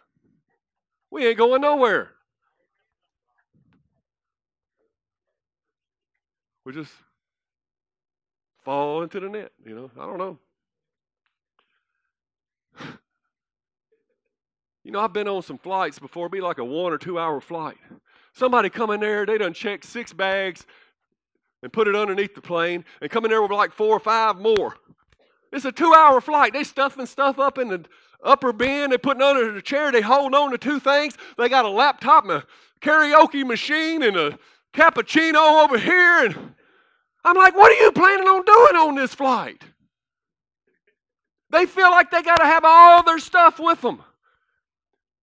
[1.10, 2.12] We ain't going nowhere.
[6.66, 6.92] We're just
[8.64, 9.52] fall into the net.
[9.66, 10.40] You know, I don't know.
[14.84, 17.40] You know, I've been on some flights before, be like a one or two hour
[17.40, 17.78] flight.
[18.34, 20.66] Somebody come in there, they done check six bags
[21.62, 24.40] and put it underneath the plane, and come in there with like four or five
[24.40, 24.76] more.
[25.54, 26.52] It's a two hour flight.
[26.52, 27.86] They stuffing stuff up in the
[28.24, 31.16] upper bin, they putting under the chair, they hold on to two things.
[31.38, 32.46] They got a laptop and a
[32.82, 34.38] karaoke machine and a
[34.74, 36.56] cappuccino over here, and
[37.24, 39.64] I'm like, what are you planning on doing on this flight?
[41.50, 44.02] They feel like they got to have all their stuff with them.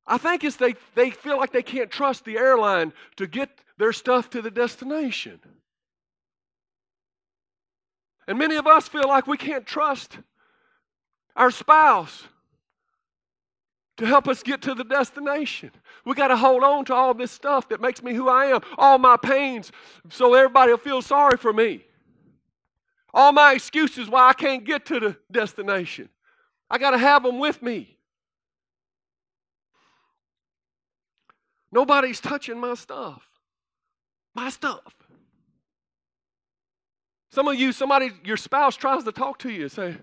[0.06, 3.92] I think it's they, they feel like they can't trust the airline to get their
[3.92, 5.40] stuff to the destination.
[8.26, 10.18] And many of us feel like we can't trust
[11.36, 12.24] our spouse
[13.96, 15.70] to help us get to the destination.
[16.04, 18.60] We got to hold on to all this stuff that makes me who I am,
[18.78, 19.72] all my pains,
[20.08, 21.84] so everybody will feel sorry for me.
[23.12, 26.08] All my excuses why I can't get to the destination.
[26.70, 27.96] I got to have them with me.
[31.72, 33.22] Nobody's touching my stuff.
[34.34, 34.94] My stuff.
[37.30, 39.96] Some of you, somebody, your spouse tries to talk to you and say,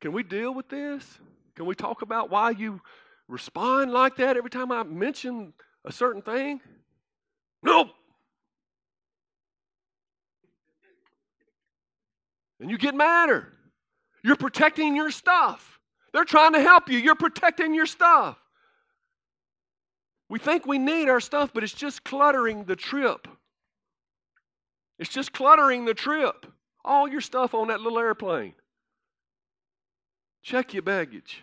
[0.00, 1.18] Can we deal with this?
[1.54, 2.80] Can we talk about why you
[3.28, 6.60] respond like that every time I mention a certain thing?
[7.62, 7.88] Nope.
[12.60, 13.52] And you get madder.
[14.22, 15.78] You're protecting your stuff.
[16.12, 16.98] They're trying to help you.
[16.98, 18.38] You're protecting your stuff.
[20.28, 23.28] We think we need our stuff, but it's just cluttering the trip.
[24.98, 26.46] It's just cluttering the trip.
[26.84, 28.54] All your stuff on that little airplane.
[30.42, 31.42] Check your baggage.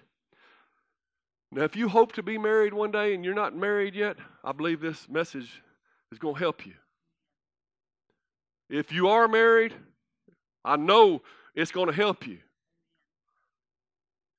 [1.52, 4.54] Now, if you hope to be married one day and you're not married yet, I
[4.54, 5.62] believe this message
[6.12, 6.74] is going to help you.
[8.70, 9.74] If you are married,
[10.64, 11.22] I know
[11.56, 12.40] it's going to help you.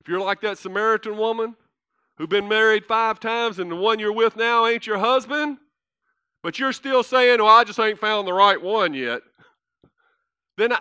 [0.01, 1.57] If you're like that Samaritan woman
[2.17, 5.59] who's been married five times and the one you're with now ain't your husband,
[6.43, 9.23] but you're still saying, well, I just ain't found the right one yet,
[10.57, 10.81] then I,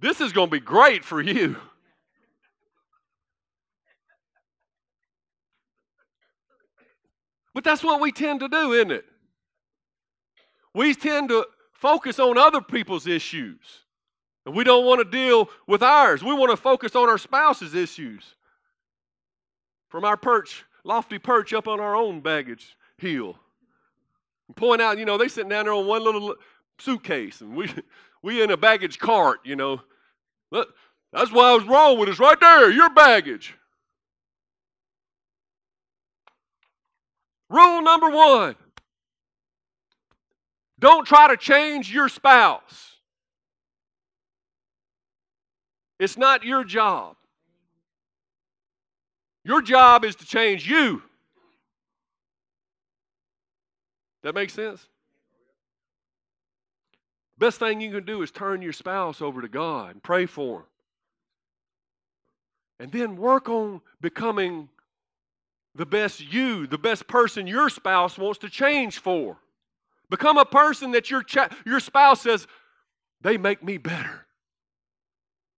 [0.00, 1.56] this is going to be great for you.
[7.52, 9.04] But that's what we tend to do, isn't it?
[10.74, 13.83] We tend to focus on other people's issues.
[14.46, 16.22] And we don't want to deal with ours.
[16.22, 18.34] We want to focus on our spouse's issues.
[19.88, 23.38] From our perch, lofty perch up on our own baggage hill.
[24.48, 26.34] And point out, you know, they sitting down there on one little
[26.78, 27.72] suitcase and we
[28.22, 29.80] we in a baggage cart, you know.
[30.50, 33.54] That's why I was wrong with us right there, your baggage.
[37.48, 38.56] Rule number one
[40.78, 42.93] don't try to change your spouse.
[46.04, 47.16] It's not your job.
[49.42, 51.02] Your job is to change you.
[54.22, 54.86] That makes sense?
[57.38, 60.58] Best thing you can do is turn your spouse over to God and pray for
[60.58, 60.66] him.
[62.80, 64.68] And then work on becoming
[65.74, 69.38] the best you, the best person your spouse wants to change for.
[70.10, 72.46] Become a person that your, cha- your spouse says,
[73.22, 74.23] they make me better.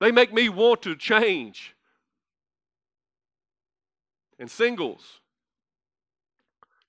[0.01, 1.75] They make me want to change.
[4.39, 5.21] And singles,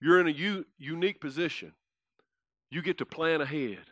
[0.02, 1.74] you're in a u- unique position.
[2.70, 3.86] You get to plan ahead.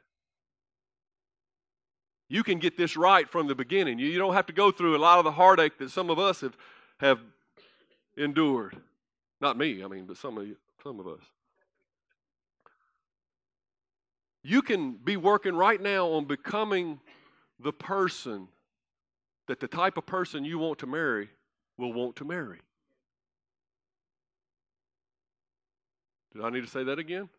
[2.28, 4.00] You can get this right from the beginning.
[4.00, 6.20] You, you don't have to go through a lot of the heartache that some of
[6.20, 6.58] us have,
[7.00, 7.20] have
[8.18, 8.76] endured.
[9.40, 11.22] Not me, I mean, but some of you, some of us.
[14.44, 17.00] You can be working right now on becoming
[17.60, 18.48] the person
[19.48, 21.30] that the type of person you want to marry
[21.78, 22.60] will want to marry.
[26.34, 27.30] Did I need to say that again?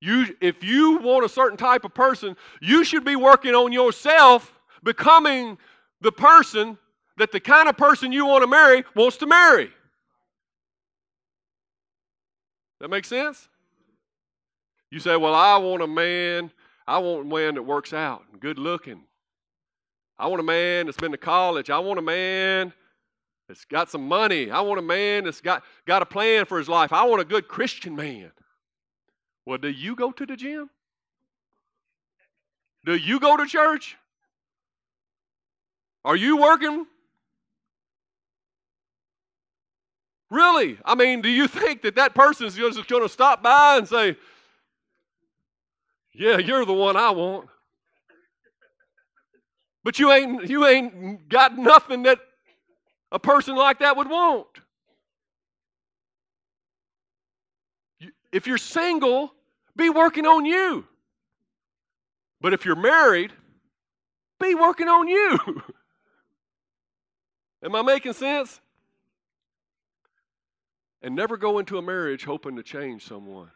[0.00, 4.52] You, if you want a certain type of person, you should be working on yourself
[4.84, 5.58] becoming
[6.00, 6.78] the person
[7.16, 9.70] that the kind of person you want to marry wants to marry.
[12.80, 13.48] That makes sense?
[14.90, 16.50] You say, Well, I want a man,
[16.86, 19.02] I want a man that works out and good looking.
[20.18, 21.70] I want a man that's been to college.
[21.70, 22.72] I want a man
[23.48, 24.50] that's got some money.
[24.50, 26.92] I want a man that's got, got a plan for his life.
[26.92, 28.32] I want a good Christian man.
[29.44, 30.70] Well, do you go to the gym?
[32.84, 33.96] Do you go to church?
[36.04, 36.86] Are you working?
[40.30, 40.78] Really?
[40.84, 44.16] I mean, do you think that that person's just going to stop by and say,
[46.12, 47.48] "Yeah, you're the one I want"?
[49.86, 52.18] But you ain't you ain't got nothing that
[53.12, 54.48] a person like that would want.
[58.32, 59.32] If you're single,
[59.76, 60.84] be working on you.
[62.40, 63.32] But if you're married,
[64.40, 65.38] be working on you.
[67.62, 68.60] Am I making sense?
[71.00, 73.52] And never go into a marriage hoping to change someone.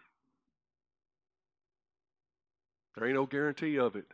[2.95, 4.07] There ain't no guarantee of it.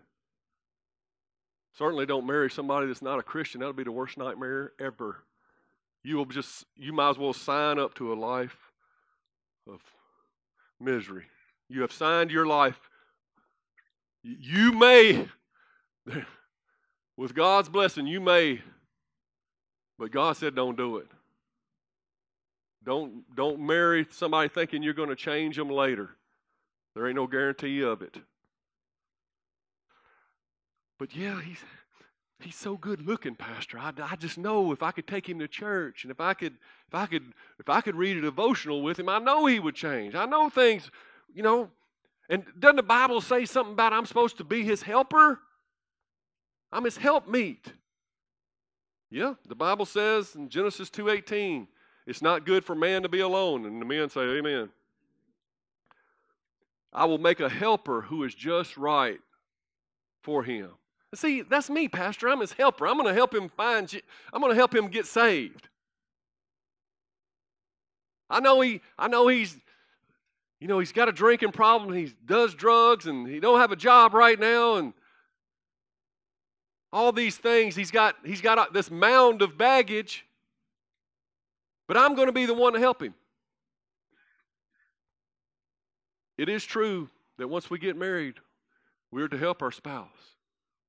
[1.77, 3.61] Certainly don't marry somebody that's not a Christian.
[3.61, 5.23] That'll be the worst nightmare ever.
[6.03, 8.57] You will just you might as well sign up to a life
[9.69, 9.81] of
[10.81, 11.25] misery.
[11.69, 12.79] You have signed your life.
[14.23, 15.29] You may,
[17.17, 18.61] with God's blessing, you may,
[19.99, 21.09] but God said don't do it.
[22.85, 26.11] Don't, don't marry somebody thinking you're going to change them later.
[26.95, 28.17] There ain't no guarantee of it.
[30.99, 31.59] But yeah, he's,
[32.41, 33.79] he's so good looking, Pastor.
[33.79, 36.55] I, I just know if I could take him to church and if I could
[36.89, 39.75] if I could if I could read a devotional with him, I know he would
[39.75, 40.15] change.
[40.15, 40.91] I know things
[41.35, 41.71] you know,
[42.31, 45.41] and doesn't the Bible say something about I'm supposed to be his helper?
[46.73, 47.67] I'm his helpmeet.
[49.11, 51.69] Yeah, the Bible says in Genesis 2:18,
[52.07, 53.67] it's not good for man to be alone.
[53.67, 54.71] And the men say, Amen.
[56.93, 59.21] I will make a helper who is just right
[60.23, 60.71] for him.
[61.15, 62.29] See, that's me, Pastor.
[62.29, 62.87] I'm his helper.
[62.87, 64.01] I'm going to help him find you.
[64.33, 65.69] I'm going to help him get saved.
[68.29, 69.57] I know he I know he's
[70.61, 73.77] you know, he's got a drinking problem, he does drugs, and he don't have a
[73.77, 74.95] job right now, and
[76.93, 77.77] all these things.
[77.77, 80.25] He's got he's got this mound of baggage,
[81.87, 83.15] but I'm going to be the one to help him.
[86.39, 88.37] It is true that once we get married,
[89.11, 90.36] we're to help our spouse.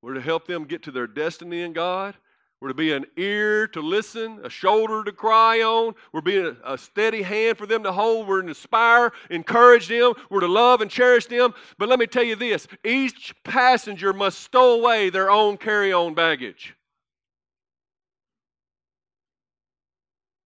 [0.02, 2.16] We're to help them get to their destiny in God.
[2.60, 5.94] We're to be an ear to listen, a shoulder to cry on.
[6.12, 8.28] We're being a, a, steady hand for them to hold.
[8.28, 10.14] We're to inspire, encourage them.
[10.32, 11.54] We're to love and cherish them.
[11.78, 16.16] But let me tell you this each passenger must stow away their own carry on
[16.16, 16.74] baggage.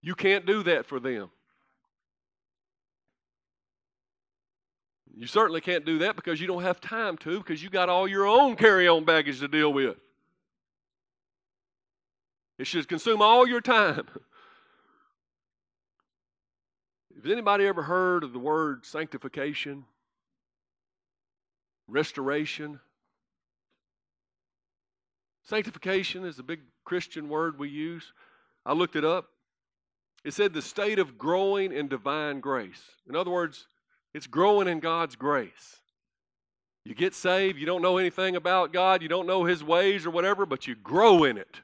[0.01, 1.29] You can't do that for them.
[5.15, 8.07] You certainly can't do that because you don't have time to, because you got all
[8.07, 9.97] your own carry on baggage to deal with.
[12.57, 14.07] It should consume all your time.
[17.23, 19.85] Has anybody ever heard of the word sanctification?
[21.87, 22.79] Restoration?
[25.43, 28.13] Sanctification is a big Christian word we use.
[28.65, 29.27] I looked it up.
[30.23, 32.81] It said the state of growing in divine grace.
[33.09, 33.67] In other words,
[34.13, 35.77] it's growing in God's grace.
[36.83, 40.09] You get saved, you don't know anything about God, you don't know His ways or
[40.11, 41.61] whatever, but you grow in it.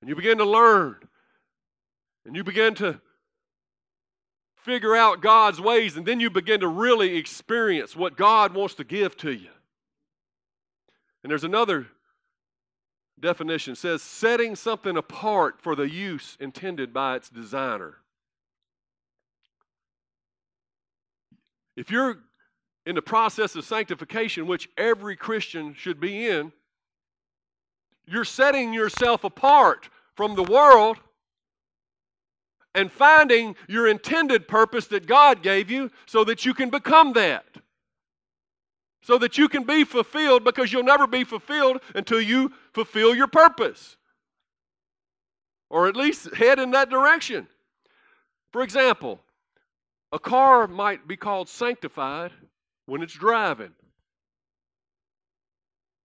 [0.00, 0.96] And you begin to learn.
[2.26, 3.00] And you begin to
[4.56, 5.96] figure out God's ways.
[5.96, 9.48] And then you begin to really experience what God wants to give to you.
[11.22, 11.86] And there's another
[13.18, 17.96] definition it says setting something apart for the use intended by its designer.
[21.76, 22.18] If you're
[22.86, 26.52] in the process of sanctification, which every Christian should be in,
[28.06, 30.98] you're setting yourself apart from the world
[32.74, 37.44] and finding your intended purpose that God gave you so that you can become that.
[39.02, 43.28] So that you can be fulfilled because you'll never be fulfilled until you fulfill your
[43.28, 43.96] purpose.
[45.70, 47.48] Or at least head in that direction.
[48.52, 49.20] For example,
[50.12, 52.32] a car might be called sanctified
[52.86, 53.72] when it's driving.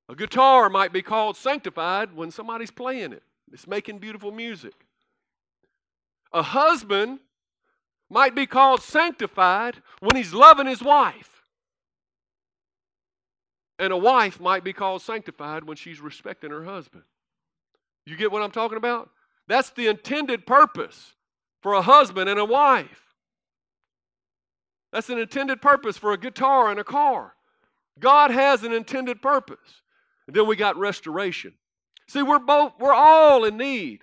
[0.10, 3.24] A guitar might be called sanctified when somebody's playing it.
[3.54, 4.74] It's making beautiful music.
[6.34, 7.20] A husband
[8.10, 11.44] might be called sanctified when he's loving his wife.
[13.80, 17.04] And a wife might be called sanctified when she's respecting her husband.
[18.06, 19.10] You get what I'm talking about?
[19.48, 21.14] That's the intended purpose
[21.62, 23.11] for a husband and a wife.
[24.92, 27.34] That's an intended purpose for a guitar and a car.
[28.00, 29.82] God has an intended purpose.
[30.28, 31.54] And then we got restoration.
[32.08, 34.02] See, we're both we're all in need.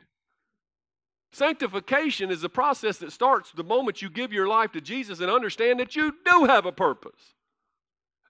[1.33, 5.31] Sanctification is a process that starts the moment you give your life to Jesus and
[5.31, 7.35] understand that you do have a purpose.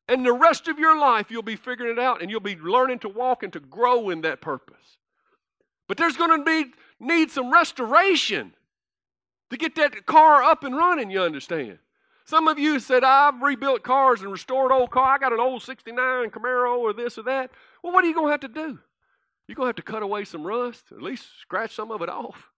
[0.09, 2.99] And the rest of your life you'll be figuring it out and you'll be learning
[3.01, 4.99] to walk and to grow in that purpose.
[5.87, 8.53] But there's going to be need some restoration
[9.51, 11.79] to get that car up and running, you understand?
[12.29, 15.14] Some of you said, I've rebuilt cars and restored old car.
[15.14, 17.51] I got an old 69 Camaro or this or that.
[17.83, 18.79] Well, what are you going to have to do?
[19.47, 22.11] You're going to have to cut away some rust, at least scratch some of it
[22.11, 22.51] off.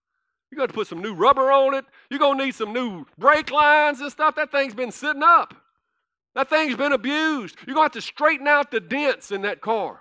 [0.51, 1.85] You're going to put some new rubber on it.
[2.11, 4.35] You're going to need some new brake lines and stuff.
[4.35, 5.55] That thing's been sitting up.
[6.35, 7.55] That thing's been abused.
[7.65, 10.01] You're going to have to straighten out the dents in that car.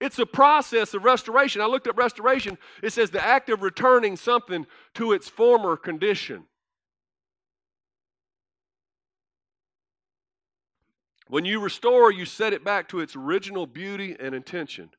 [0.00, 1.62] It's a process of restoration.
[1.62, 2.58] I looked at restoration.
[2.82, 6.47] It says the act of returning something to its former condition.
[11.28, 14.90] When you restore, you set it back to its original beauty and intention.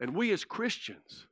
[0.00, 1.26] And we as Christians,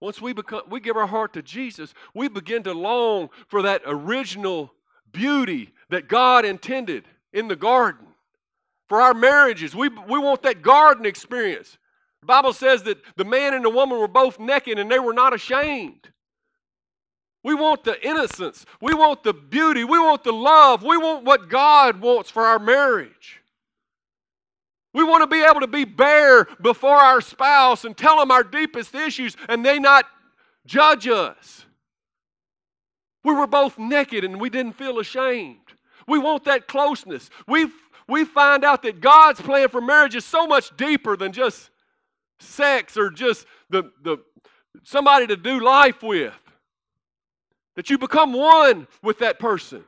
[0.00, 3.82] once we become we give our heart to Jesus, we begin to long for that
[3.86, 4.72] original
[5.12, 8.06] beauty that God intended in the garden.
[8.88, 11.78] For our marriages, we, we want that garden experience.
[12.20, 15.14] The Bible says that the man and the woman were both naked and they were
[15.14, 16.08] not ashamed.
[17.42, 18.64] We want the innocence.
[18.80, 19.84] We want the beauty.
[19.84, 20.82] We want the love.
[20.82, 23.41] We want what God wants for our marriage.
[24.94, 28.44] We want to be able to be bare before our spouse and tell them our
[28.44, 30.04] deepest issues and they not
[30.66, 31.64] judge us.
[33.24, 35.58] We were both naked and we didn't feel ashamed.
[36.06, 37.30] We want that closeness.
[37.46, 37.68] We,
[38.08, 41.70] we find out that God's plan for marriage is so much deeper than just
[42.40, 44.18] sex or just the, the,
[44.82, 46.34] somebody to do life with.
[47.76, 49.84] That you become one with that person.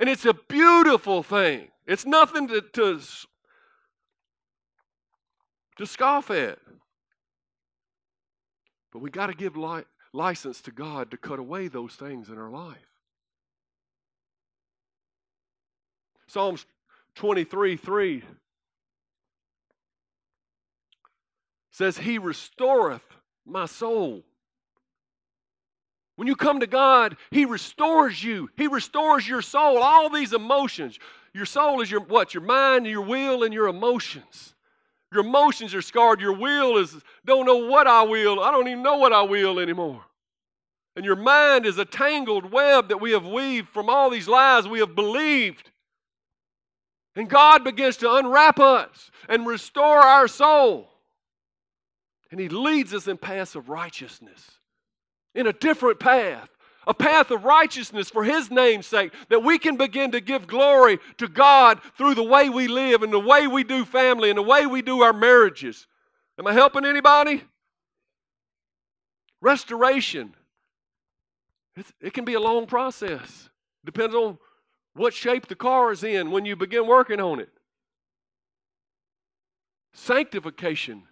[0.00, 1.68] And it's a beautiful thing.
[1.86, 3.00] It's nothing to, to
[5.76, 6.58] to scoff at.
[8.92, 12.38] But we got to give li- license to God to cut away those things in
[12.38, 12.76] our life.
[16.26, 16.66] Psalms
[17.16, 18.22] 23 3
[21.70, 23.02] says, He restoreth
[23.44, 24.22] my soul.
[26.16, 28.50] When you come to God, He restores you.
[28.56, 30.98] He restores your soul, all these emotions.
[31.34, 32.34] Your soul is your what?
[32.34, 34.54] Your mind, your will, and your emotions.
[35.12, 36.20] Your emotions are scarred.
[36.20, 38.40] Your will is, don't know what I will.
[38.40, 40.02] I don't even know what I will anymore.
[40.96, 44.68] And your mind is a tangled web that we have weaved from all these lies
[44.68, 45.70] we have believed.
[47.14, 50.88] And God begins to unwrap us and restore our soul.
[52.30, 54.58] And He leads us in paths of righteousness,
[55.34, 56.48] in a different path
[56.86, 60.98] a path of righteousness for His name's sake, that we can begin to give glory
[61.18, 64.42] to God through the way we live and the way we do family and the
[64.42, 65.86] way we do our marriages.
[66.38, 67.42] Am I helping anybody?
[69.40, 70.34] Restoration.
[71.76, 73.48] It's, it can be a long process.
[73.84, 74.38] Depends on
[74.94, 77.48] what shape the car is in when you begin working on it.
[79.94, 81.02] Sanctification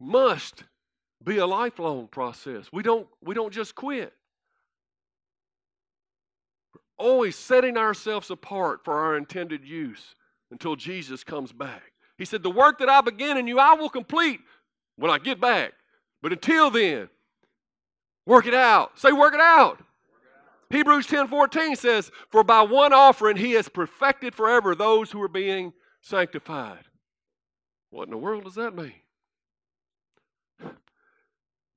[0.00, 0.64] must
[1.22, 2.66] be a lifelong process.
[2.72, 4.12] We don't, we don't just quit.
[6.98, 10.14] Always setting ourselves apart for our intended use
[10.50, 11.92] until Jesus comes back.
[12.18, 14.40] He said, The work that I begin in you, I will complete
[14.96, 15.74] when I get back.
[16.22, 17.08] But until then,
[18.26, 18.98] Work it out.
[18.98, 19.80] Say, work it out.
[20.68, 25.28] Hebrews 10 14 says, For by one offering he has perfected forever those who are
[25.28, 25.72] being
[26.02, 26.84] sanctified.
[27.90, 28.94] What in the world does that mean?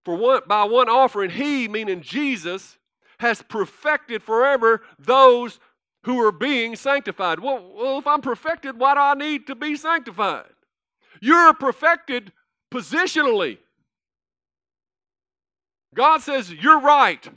[0.05, 2.79] For one, by one offering, he, meaning Jesus,
[3.20, 5.59] has perfected forever those
[6.03, 7.39] who are being sanctified.
[7.39, 10.45] Well, well, if I'm perfected, why do I need to be sanctified?
[11.22, 12.32] You're perfected
[12.74, 13.57] positionally.
[15.93, 17.28] God says, You're right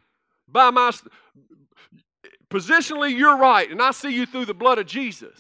[0.49, 0.93] by my.
[2.51, 5.39] Positionally, you're right, and I see you through the blood of Jesus.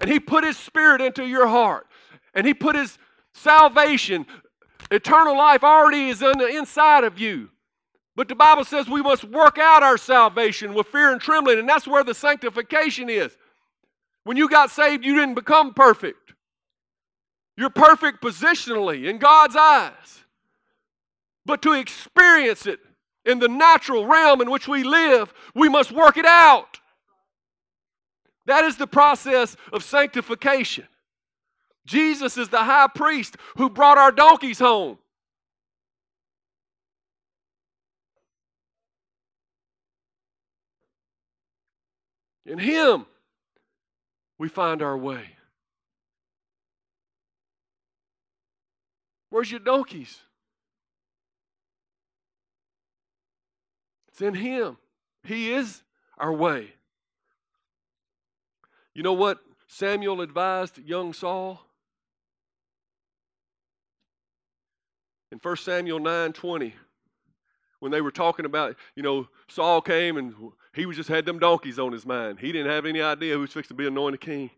[0.00, 1.86] And He put His Spirit into your heart,
[2.34, 2.98] and He put His
[3.34, 4.26] salvation,
[4.90, 7.50] eternal life already is on the inside of you.
[8.14, 11.68] But the Bible says we must work out our salvation with fear and trembling, and
[11.68, 13.36] that's where the sanctification is.
[14.24, 16.34] When you got saved, you didn't become perfect.
[17.56, 20.24] You're perfect positionally in God's eyes.
[21.44, 22.80] But to experience it
[23.24, 26.80] in the natural realm in which we live, we must work it out.
[28.46, 30.86] That is the process of sanctification.
[31.86, 34.98] Jesus is the high priest who brought our donkeys home.
[42.44, 43.06] In Him,
[44.38, 45.24] we find our way.
[49.30, 50.18] Where's your donkeys?
[54.08, 54.76] It's in Him.
[55.24, 55.82] He is
[56.18, 56.74] our way.
[58.94, 59.38] You know what
[59.68, 61.64] Samuel advised young Saul?
[65.30, 66.74] In 1 Samuel 9 20,
[67.80, 70.34] when they were talking about, you know, Saul came and
[70.74, 72.38] he was just had them donkeys on his mind.
[72.38, 74.50] He didn't have any idea who was fixing to be anointed king.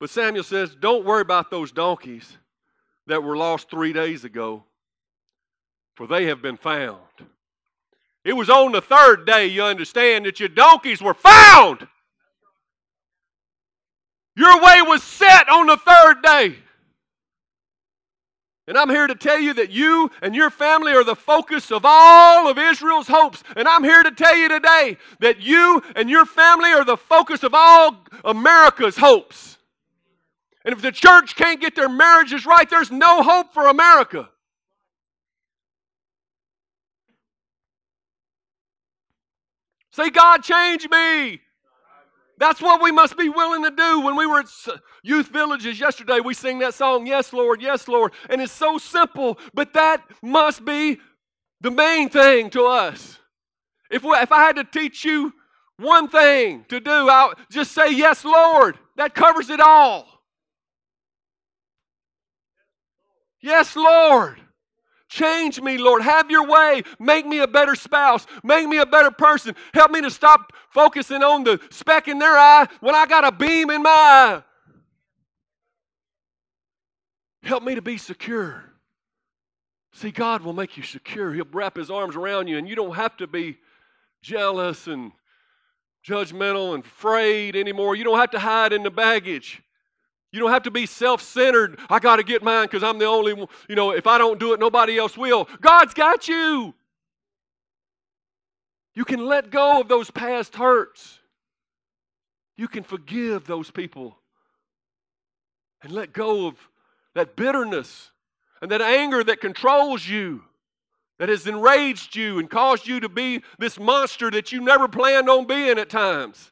[0.00, 2.38] But Samuel says, Don't worry about those donkeys
[3.06, 4.64] that were lost three days ago,
[5.94, 6.98] for they have been found.
[8.24, 11.86] It was on the third day, you understand, that your donkeys were found.
[14.36, 16.56] Your way was set on the third day.
[18.68, 21.86] And I'm here to tell you that you and your family are the focus of
[21.86, 23.42] all of Israel's hopes.
[23.56, 27.42] And I'm here to tell you today that you and your family are the focus
[27.42, 27.96] of all
[28.26, 29.56] America's hopes.
[30.66, 34.28] And if the church can't get their marriages right, there's no hope for America.
[39.92, 41.40] Say, God, change me.
[42.38, 44.00] That's what we must be willing to do.
[44.00, 44.46] When we were at
[45.02, 48.12] youth villages yesterday, we sing that song, Yes, Lord, Yes, Lord.
[48.30, 50.98] And it's so simple, but that must be
[51.60, 53.18] the main thing to us.
[53.90, 55.32] If, we, if I had to teach you
[55.78, 58.78] one thing to do, I'll just say, Yes, Lord.
[58.96, 60.06] That covers it all.
[63.40, 64.40] Yes, Lord.
[65.08, 66.02] Change me, Lord.
[66.02, 66.82] Have your way.
[66.98, 68.26] Make me a better spouse.
[68.44, 69.56] Make me a better person.
[69.72, 73.32] Help me to stop focusing on the speck in their eye when I got a
[73.32, 74.42] beam in my eye.
[77.42, 78.64] Help me to be secure.
[79.94, 81.32] See, God will make you secure.
[81.32, 83.56] He'll wrap his arms around you, and you don't have to be
[84.20, 85.12] jealous and
[86.06, 87.96] judgmental and afraid anymore.
[87.96, 89.62] You don't have to hide in the baggage.
[90.30, 91.78] You don't have to be self centered.
[91.88, 93.48] I got to get mine because I'm the only one.
[93.68, 95.48] You know, if I don't do it, nobody else will.
[95.60, 96.74] God's got you.
[98.94, 101.20] You can let go of those past hurts.
[102.56, 104.18] You can forgive those people
[105.82, 106.56] and let go of
[107.14, 108.10] that bitterness
[108.60, 110.42] and that anger that controls you,
[111.18, 115.30] that has enraged you and caused you to be this monster that you never planned
[115.30, 116.50] on being at times.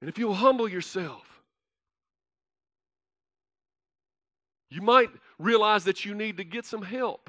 [0.00, 1.31] And if you'll humble yourself,
[4.72, 7.28] you might realize that you need to get some help.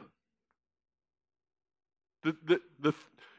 [2.24, 2.94] The, the, the,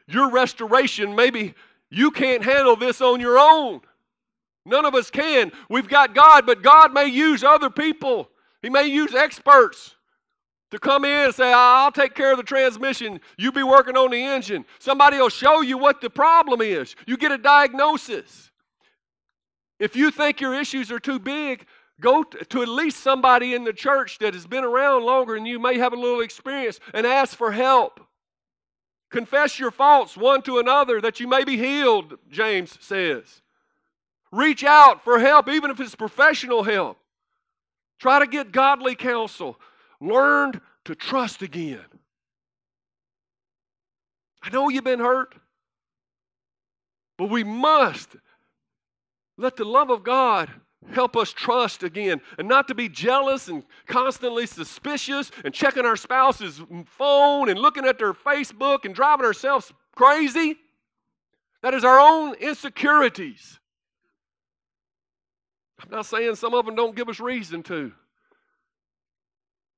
[0.07, 1.55] your restoration, maybe
[1.89, 3.81] you can't handle this on your own.
[4.65, 5.51] None of us can.
[5.69, 8.29] We've got God, but God may use other people.
[8.61, 9.95] He may use experts
[10.71, 13.21] to come in and say, I'll take care of the transmission.
[13.37, 14.65] You be working on the engine.
[14.79, 16.95] Somebody will show you what the problem is.
[17.07, 18.51] You get a diagnosis.
[19.79, 21.65] If you think your issues are too big,
[22.01, 25.59] Go to at least somebody in the church that has been around longer and you
[25.59, 28.01] may have a little experience and ask for help.
[29.09, 33.41] Confess your faults one to another that you may be healed, James says.
[34.31, 36.97] Reach out for help, even if it's professional help.
[37.99, 39.57] Try to get godly counsel.
[40.01, 41.85] Learn to trust again.
[44.43, 45.33] I know you've been hurt,
[47.17, 48.17] but we must
[49.37, 50.49] let the love of God
[50.91, 55.95] Help us trust again and not to be jealous and constantly suspicious and checking our
[55.95, 60.57] spouse's phone and looking at their Facebook and driving ourselves crazy.
[61.61, 63.59] That is our own insecurities.
[65.81, 67.91] I'm not saying some of them don't give us reason to.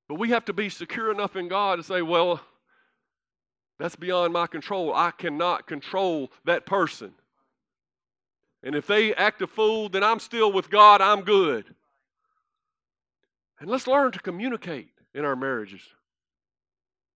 [0.07, 2.39] But we have to be secure enough in God to say, well,
[3.79, 4.93] that's beyond my control.
[4.93, 7.13] I cannot control that person.
[8.63, 11.65] And if they act a fool, then I'm still with God, I'm good.
[13.59, 15.81] And let's learn to communicate in our marriages.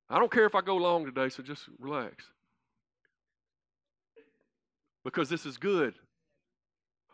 [0.09, 2.25] I don't care if I go long today, so just relax.
[5.03, 5.95] Because this is good.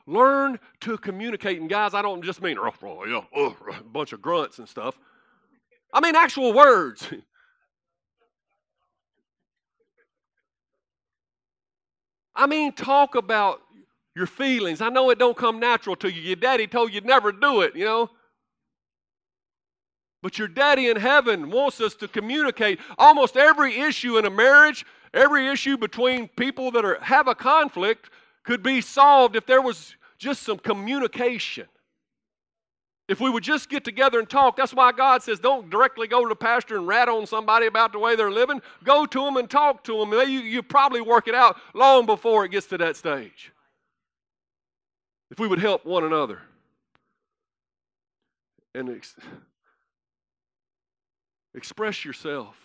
[0.07, 1.59] Learn to communicate.
[1.59, 4.97] And guys, I don't just mean oh, oh, oh, a bunch of grunts and stuff.
[5.93, 7.07] I mean actual words.
[12.38, 13.61] I mean, talk about
[14.18, 14.82] your feelings.
[14.82, 16.22] I know it don't come natural to you.
[16.22, 18.09] Your daddy told you never do it, you know.
[20.24, 24.86] But your daddy in heaven wants us to communicate almost every issue in a marriage,
[25.13, 28.09] every issue between people that are, have a conflict
[28.43, 31.68] could be solved if there was just some communication.
[33.07, 36.24] If we would just get together and talk, that's why God says don't directly go
[36.24, 38.61] to the pastor and rat on somebody about the way they're living.
[38.84, 40.11] Go to them and talk to them.
[40.11, 43.53] You, you probably work it out long before it gets to that stage.
[45.30, 46.41] If we would help one another
[48.73, 49.15] and ex-
[51.53, 52.55] express yourself,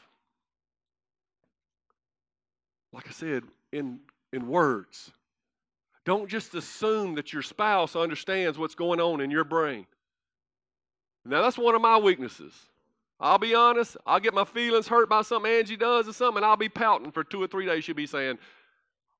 [2.92, 3.98] like I said, in,
[4.32, 5.10] in words.
[6.04, 9.86] Don't just assume that your spouse understands what's going on in your brain.
[11.24, 12.52] Now, that's one of my weaknesses.
[13.20, 16.44] I'll be honest, I'll get my feelings hurt by something Angie does or something, and
[16.44, 17.84] I'll be pouting for two or three days.
[17.84, 18.38] She'll be saying,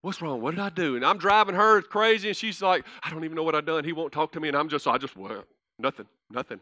[0.03, 0.41] What's wrong?
[0.41, 0.97] What did I do?
[0.97, 3.85] And I'm driving her crazy, and she's like, I don't even know what I've done.
[3.85, 5.45] He won't talk to me, and I'm just, I just, well,
[5.79, 6.59] nothing, nothing.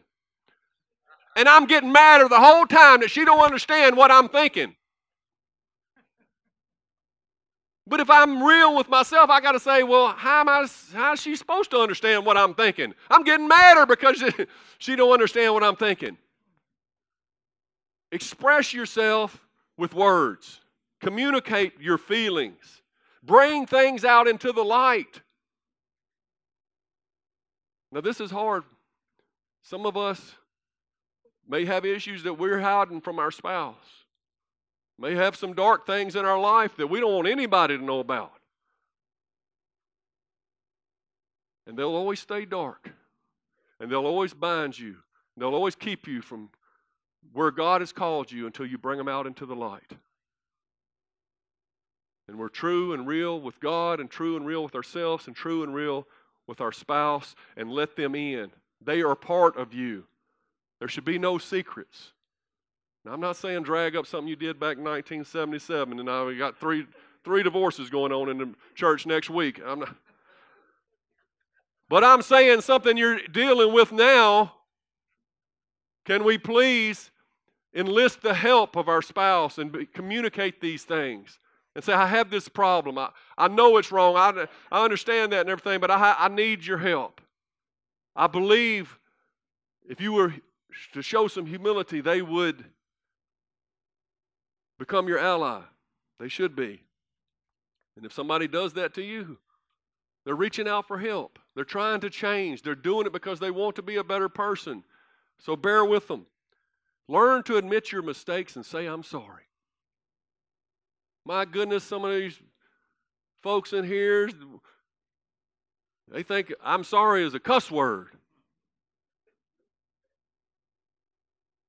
[1.35, 4.75] And I'm getting madder the whole time that she don't understand what I'm thinking.
[7.87, 10.67] But if I'm real with myself, I got to say, well, how am I?
[10.93, 12.93] How is she supposed to understand what I'm thinking?
[13.09, 14.23] I'm getting madder because
[14.77, 16.15] she don't understand what I'm thinking.
[18.11, 19.45] Express yourself
[19.77, 20.61] with words.
[21.01, 22.80] Communicate your feelings.
[23.23, 25.21] Bring things out into the light.
[27.91, 28.63] Now, this is hard.
[29.63, 30.35] Some of us
[31.47, 34.01] may have issues that we're hiding from our spouse
[35.01, 37.99] may have some dark things in our life that we don't want anybody to know
[37.99, 38.31] about.
[41.65, 42.91] And they'll always stay dark.
[43.79, 44.97] And they'll always bind you.
[45.35, 46.49] They'll always keep you from
[47.33, 49.91] where God has called you until you bring them out into the light.
[52.31, 55.63] And we're true and real with God, and true and real with ourselves, and true
[55.63, 56.07] and real
[56.47, 58.51] with our spouse, and let them in.
[58.79, 60.05] They are part of you.
[60.79, 62.13] There should be no secrets.
[63.03, 66.37] Now, I'm not saying drag up something you did back in 1977 and now we
[66.37, 66.87] got three,
[67.25, 69.59] three divorces going on in the church next week.
[69.65, 69.93] I'm not,
[71.89, 74.53] but I'm saying something you're dealing with now.
[76.05, 77.11] Can we please
[77.73, 81.39] enlist the help of our spouse and be, communicate these things?
[81.75, 82.97] And say, I have this problem.
[82.97, 84.17] I, I know it's wrong.
[84.17, 87.21] I, I understand that and everything, but I, I need your help.
[88.15, 88.99] I believe
[89.87, 90.33] if you were
[90.93, 92.63] to show some humility, they would
[94.77, 95.61] become your ally.
[96.19, 96.81] They should be.
[97.95, 99.37] And if somebody does that to you,
[100.25, 101.39] they're reaching out for help.
[101.55, 102.61] They're trying to change.
[102.61, 104.83] They're doing it because they want to be a better person.
[105.39, 106.25] So bear with them.
[107.07, 109.43] Learn to admit your mistakes and say, I'm sorry.
[111.31, 112.37] My goodness, some of these
[113.41, 114.29] folks in here,
[116.11, 118.09] they think I'm sorry is a cuss word.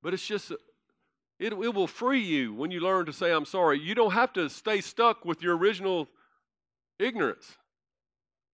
[0.03, 0.59] But it's just it,
[1.53, 3.79] it will free you when you learn to say, I'm sorry.
[3.79, 6.09] You don't have to stay stuck with your original
[6.99, 7.57] ignorance.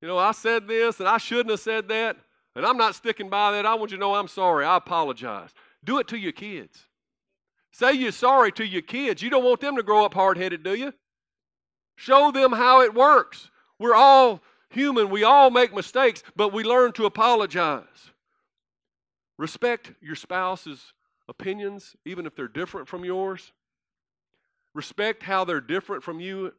[0.03, 2.19] You know, I said this and I shouldn't have said that,
[2.55, 3.65] and I'm not sticking by that.
[3.65, 4.67] I want you to know I'm sorry.
[4.67, 5.55] I apologize.
[5.83, 6.88] Do it to your kids.
[7.73, 9.23] Say you're sorry to your kids.
[9.23, 10.93] You don't want them to grow up hard headed, do you?
[11.97, 13.51] Show them how it works.
[13.79, 14.41] We're all
[14.71, 15.11] human.
[15.11, 18.13] We all make mistakes, but we learn to apologize.
[19.37, 20.93] Respect your spouse's
[21.29, 23.53] opinions, even if they're different from yours.
[24.75, 26.53] Respect how they're different from you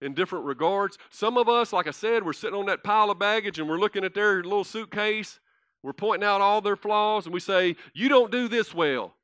[0.00, 0.98] in different regards.
[1.10, 3.78] Some of us, like I said, we're sitting on that pile of baggage and we're
[3.78, 5.40] looking at their little suitcase.
[5.82, 9.14] We're pointing out all their flaws and we say, You don't do this well.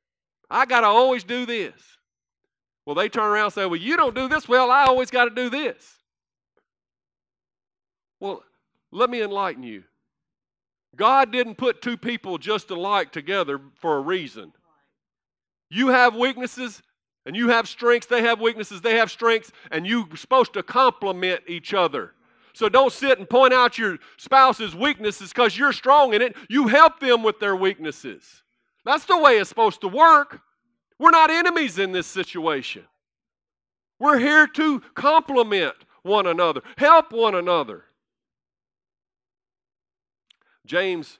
[0.49, 1.73] I got to always do this.
[2.85, 4.71] Well, they turn around and say, Well, you don't do this well.
[4.71, 5.97] I always got to do this.
[8.19, 8.43] Well,
[8.91, 9.83] let me enlighten you.
[10.95, 14.53] God didn't put two people just alike together for a reason.
[15.69, 16.81] You have weaknesses
[17.25, 21.41] and you have strengths, they have weaknesses, they have strengths, and you're supposed to complement
[21.45, 22.13] each other.
[22.53, 26.35] So don't sit and point out your spouse's weaknesses because you're strong in it.
[26.49, 28.43] You help them with their weaknesses.
[28.87, 30.39] That's the way it's supposed to work.
[30.97, 32.85] We're not enemies in this situation.
[33.99, 37.83] We're here to complement one another, help one another.
[40.65, 41.19] James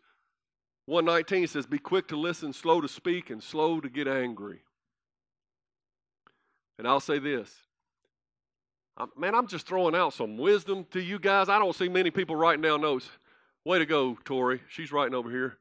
[0.85, 4.61] 119 says, Be quick to listen, slow to speak, and slow to get angry.
[6.79, 7.53] And I'll say this.
[9.17, 11.49] Man, I'm just throwing out some wisdom to you guys.
[11.49, 13.09] I don't see many people writing down notes.
[13.65, 14.61] Way to go, Tori.
[14.69, 15.57] She's writing over here.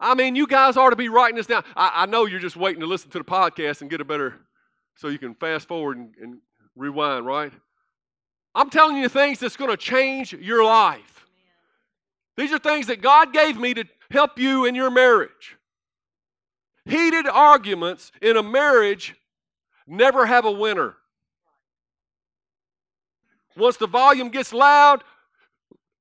[0.00, 1.62] I mean, you guys ought to be writing this down.
[1.76, 4.40] I, I know you're just waiting to listen to the podcast and get a better,
[4.96, 6.38] so you can fast forward and, and
[6.74, 7.52] rewind, right?
[8.54, 11.26] I'm telling you things that's going to change your life.
[12.36, 15.56] These are things that God gave me to help you in your marriage.
[16.86, 19.14] Heated arguments in a marriage
[19.86, 20.96] never have a winner.
[23.56, 25.04] Once the volume gets loud,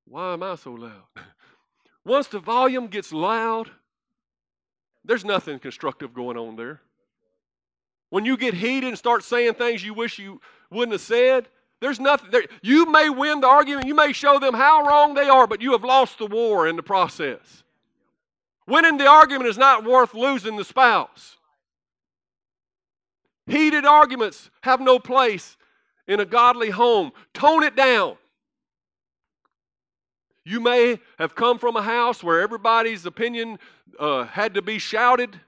[0.06, 1.04] why am I so loud?
[2.06, 3.70] Once the volume gets loud,
[5.10, 6.82] there's nothing constructive going on there.
[8.12, 10.40] When you get heated and start saying things you wish you
[10.70, 11.48] wouldn't have said,
[11.80, 12.44] there's nothing there.
[12.62, 15.72] You may win the argument, you may show them how wrong they are, but you
[15.72, 17.64] have lost the war in the process.
[18.68, 21.38] Winning the argument is not worth losing the spouse.
[23.48, 25.58] Heated arguments have no place
[26.08, 27.14] in a godly home.
[27.34, 28.16] Tone it down.
[30.50, 33.60] You may have come from a house where everybody's opinion
[34.00, 35.40] uh, had to be shouted.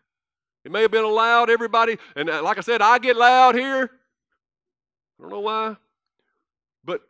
[0.64, 1.98] It may have been allowed, everybody.
[2.16, 3.90] And uh, like I said, I get loud here.
[5.18, 5.76] I don't know why.
[6.86, 7.02] But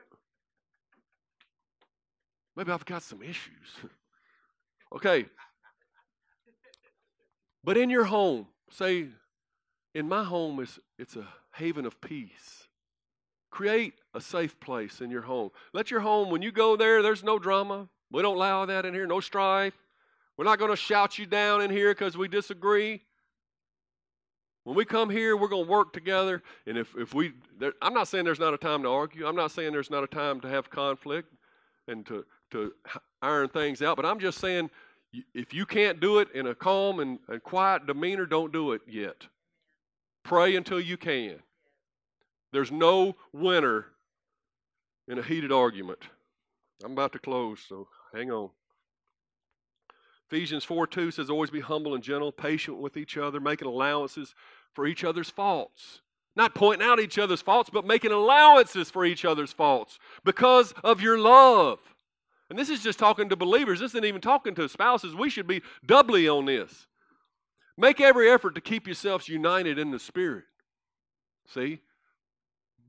[2.55, 3.67] maybe I've got some issues.
[4.95, 5.25] okay.
[7.61, 9.07] But in your home, say,
[9.93, 12.60] in my home, it's, it's a haven of peace.
[13.51, 15.51] Create a safe place in your home.
[15.73, 17.87] Let your home, when you go there, there's no drama.
[18.09, 19.73] We don't allow that in here, no strife.
[20.37, 23.01] We're not going to shout you down in here because we disagree.
[24.63, 26.41] When we come here, we're going to work together.
[26.65, 29.27] And if, if we, there, I'm not saying there's not a time to argue.
[29.27, 31.33] I'm not saying there's not a time to have conflict
[31.87, 32.73] and to, to
[33.21, 33.97] iron things out.
[33.97, 34.69] But I'm just saying
[35.33, 38.81] if you can't do it in a calm and, and quiet demeanor, don't do it
[38.87, 39.27] yet.
[40.23, 41.39] Pray until you can.
[42.51, 43.85] There's no winner
[45.07, 45.99] in a heated argument.
[46.83, 48.49] I'm about to close, so hang on.
[50.29, 54.33] Ephesians 4 2 says, Always be humble and gentle, patient with each other, making allowances
[54.73, 56.01] for each other's faults.
[56.35, 61.01] Not pointing out each other's faults, but making allowances for each other's faults because of
[61.01, 61.79] your love.
[62.49, 63.79] And this is just talking to believers.
[63.79, 65.13] This isn't even talking to spouses.
[65.13, 66.87] We should be doubly on this.
[67.77, 70.45] Make every effort to keep yourselves united in the Spirit.
[71.47, 71.81] See?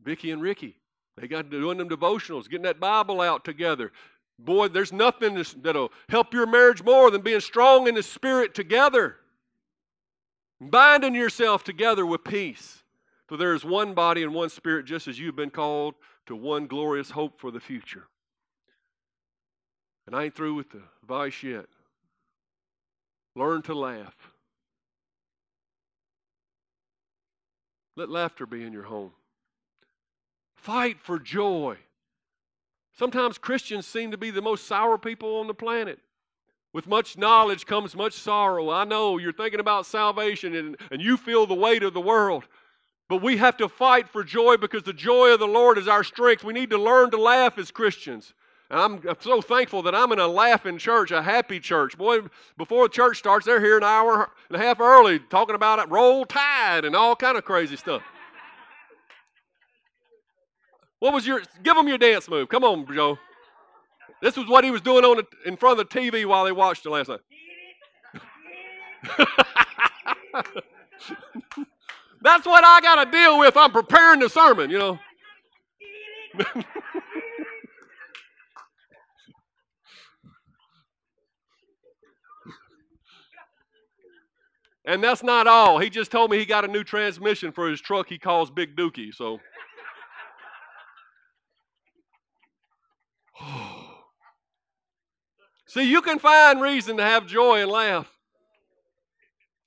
[0.05, 0.77] Vicky and Ricky,
[1.17, 3.93] they got doing them devotionals, getting that Bible out together.
[4.39, 9.17] Boy, there's nothing that'll help your marriage more than being strong in the Spirit together.
[10.61, 12.83] Binding yourself together with peace.
[13.29, 15.95] For there is one body and one Spirit, just as you've been called
[16.27, 18.07] to one glorious hope for the future.
[20.07, 21.67] And I ain't through with the advice yet.
[23.37, 24.15] Learn to laugh.
[27.97, 29.13] Let laughter be in your home.
[30.63, 31.77] Fight for joy.
[32.97, 35.99] Sometimes Christians seem to be the most sour people on the planet.
[36.73, 38.71] With much knowledge comes much sorrow.
[38.71, 42.45] I know you're thinking about salvation and, and you feel the weight of the world.
[43.09, 46.05] But we have to fight for joy because the joy of the Lord is our
[46.05, 46.45] strength.
[46.45, 48.33] We need to learn to laugh as Christians.
[48.71, 51.99] And I'm so thankful that I'm in a laughing church, a happy church.
[51.99, 52.21] Boy,
[52.57, 56.25] before church starts, they're here an hour and a half early talking about it, roll
[56.25, 58.03] tide and all kind of crazy stuff.
[61.03, 62.49] What was your, give them your dance move.
[62.49, 63.19] Come on, Joe.
[64.21, 66.53] This was what he was doing on the, in front of the TV while they
[66.53, 67.19] watched it last night.
[72.23, 73.57] That's what I got to deal with.
[73.57, 74.97] I'm preparing the sermon, you know.
[84.85, 85.81] and that's not all.
[85.81, 88.77] He just told me he got a new transmission for his truck he calls Big
[88.77, 89.13] Dookie.
[89.13, 89.41] So.
[95.67, 98.11] See, you can find reason to have joy and laugh.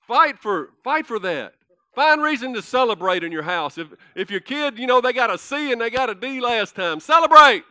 [0.07, 1.53] Fight for fight for that.
[1.95, 3.77] Find reason to celebrate in your house.
[3.77, 6.39] If if your kid, you know, they got a C and they got a D
[6.41, 7.63] last time, celebrate.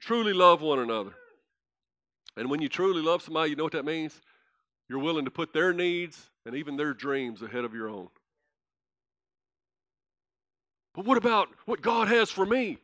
[0.00, 1.12] Truly love one another.
[2.36, 4.20] And when you truly love somebody, you know what that means?
[4.88, 8.08] You're willing to put their needs and even their dreams ahead of your own.
[10.94, 12.78] But what about what God has for me?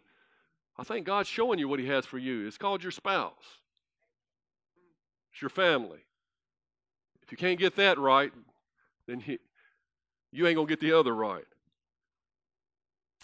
[0.78, 2.46] I think God's showing you what He has for you.
[2.46, 3.32] It's called your spouse,
[5.32, 5.98] it's your family.
[7.22, 8.32] If you can't get that right,
[9.06, 9.38] then he,
[10.32, 11.44] you ain't going to get the other right.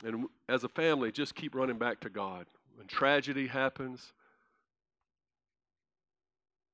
[0.04, 2.44] And as a family, just keep running back to God.
[2.76, 4.12] When tragedy happens,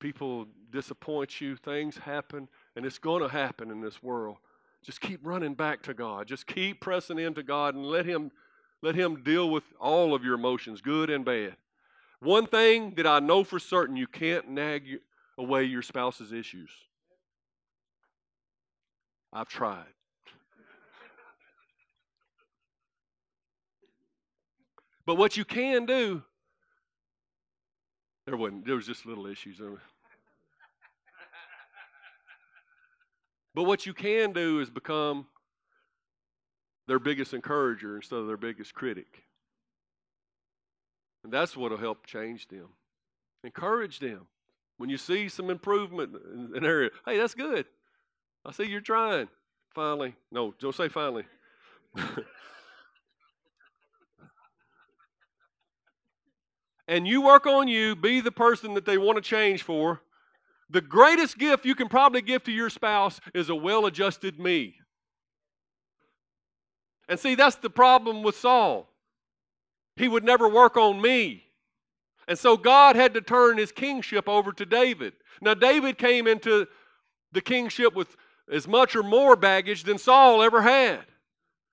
[0.01, 4.39] people disappoint you, things happen, and it's going to happen in this world.
[4.83, 6.27] Just keep running back to God.
[6.27, 8.31] Just keep pressing into God and let Him
[8.83, 11.57] let Him deal with all of your emotions, good and bad.
[12.21, 15.01] One thing that I know for certain you can't nag
[15.37, 16.71] away your spouse's issues.
[19.33, 19.85] I've tried.
[25.07, 26.23] but what you can do,
[28.27, 29.61] there wasn't, there was just little issues.
[33.55, 35.27] But what you can do is become
[36.87, 39.25] their biggest encourager instead of their biggest critic.
[41.23, 42.69] And that's what will help change them.
[43.45, 44.27] Encourage them.
[44.77, 47.67] When you see some improvement in an area, hey, that's good.
[48.45, 49.29] I see you're trying.
[49.75, 50.15] Finally.
[50.33, 51.25] No, don't say finally.
[56.89, 60.01] and you work on you, be the person that they want to change for,
[60.71, 64.77] the greatest gift you can probably give to your spouse is a well adjusted me.
[67.09, 68.89] And see, that's the problem with Saul.
[69.97, 71.45] He would never work on me.
[72.29, 75.15] And so God had to turn his kingship over to David.
[75.43, 76.69] Now, David came into
[77.33, 78.17] the kingship with
[78.53, 81.01] as much or more baggage than Saul ever had.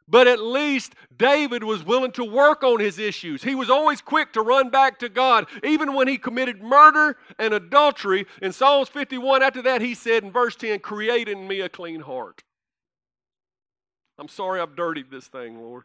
[0.10, 3.44] But at least David was willing to work on his issues.
[3.44, 7.54] He was always quick to run back to God, even when he committed murder and
[7.54, 8.26] adultery.
[8.42, 12.00] In Psalms 51, after that, he said in verse 10, Create in me a clean
[12.00, 12.44] heart.
[14.18, 15.84] I'm sorry I've dirtied this thing, Lord.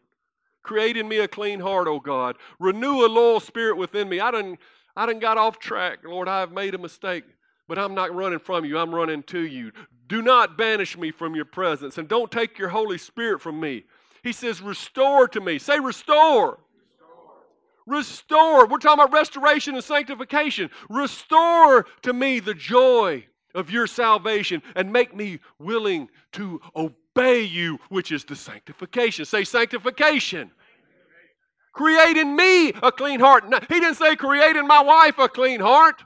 [0.63, 2.37] Create in me a clean heart, O God.
[2.59, 4.21] Renew a loyal spirit within me.
[4.21, 4.57] I done,
[4.95, 6.29] I done got off track, Lord.
[6.29, 7.25] I have made a mistake.
[7.67, 9.71] But I'm not running from you, I'm running to you.
[10.07, 13.85] Do not banish me from your presence, and don't take your Holy Spirit from me.
[14.23, 15.59] He says, Restore to me.
[15.59, 16.59] Say, Restore.
[17.85, 18.65] Restore.
[18.65, 20.69] We're talking about restoration and sanctification.
[20.89, 27.77] Restore to me the joy of your salvation and make me willing to obey you,
[27.89, 29.25] which is the sanctification.
[29.25, 30.49] Say sanctification.
[31.73, 33.43] Create in me a clean heart.
[33.67, 36.01] He didn't say create in my wife a clean heart.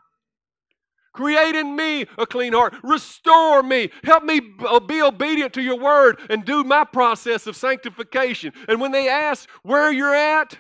[1.17, 2.75] Create in me a clean heart.
[2.83, 3.89] Restore me.
[4.03, 8.53] Help me uh, be obedient to your word and do my process of sanctification.
[8.67, 10.55] And when they ask where you're at,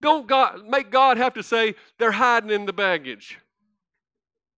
[0.00, 3.38] don't God, make God have to say they're hiding in the baggage.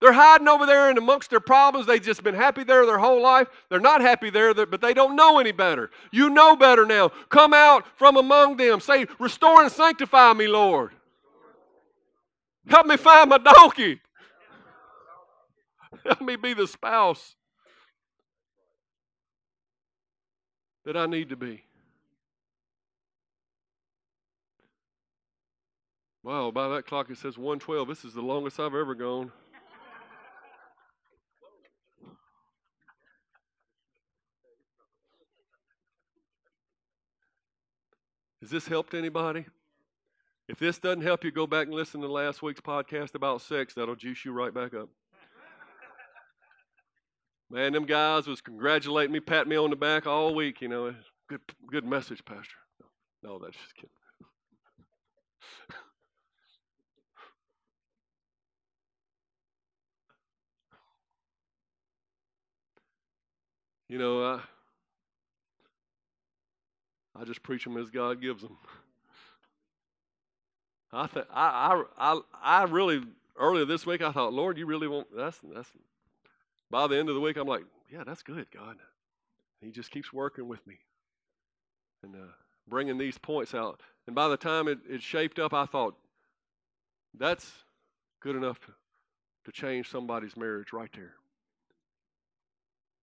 [0.00, 1.88] They're hiding over there and amongst their problems.
[1.88, 3.48] They've just been happy there their whole life.
[3.70, 5.90] They're not happy there, but they don't know any better.
[6.12, 7.08] You know better now.
[7.30, 8.78] Come out from among them.
[8.78, 10.92] Say, Restore and sanctify me, Lord.
[12.68, 14.00] Help me find my donkey.
[16.06, 17.34] Help me be the spouse
[20.84, 21.64] that I need to be.
[26.22, 27.88] Wow, by that clock it says 112.
[27.88, 29.30] This is the longest I've ever gone.
[38.40, 39.46] Has this helped anybody?
[40.48, 43.72] If this doesn't help you, go back and listen to last week's podcast about sex.
[43.72, 44.90] That'll juice you right back up.
[47.50, 50.60] Man, them guys was congratulating me, patting me on the back all week.
[50.60, 50.94] You know,
[51.28, 51.40] good,
[51.70, 52.56] good message, Pastor.
[53.22, 53.90] No, that's just kidding.
[63.88, 64.40] you know, I,
[67.20, 68.56] I just preach them as God gives them.
[70.92, 73.02] I, th- I, I, I, I really
[73.36, 75.68] earlier this week I thought, Lord, you really want that's that's
[76.74, 78.78] by the end of the week, I'm like, yeah, that's good, God.
[79.60, 80.74] He just keeps working with me
[82.02, 82.32] and uh,
[82.66, 83.80] bringing these points out.
[84.08, 85.94] And by the time it, it shaped up, I thought,
[87.16, 87.48] that's
[88.20, 88.58] good enough
[89.44, 91.12] to change somebody's marriage right there.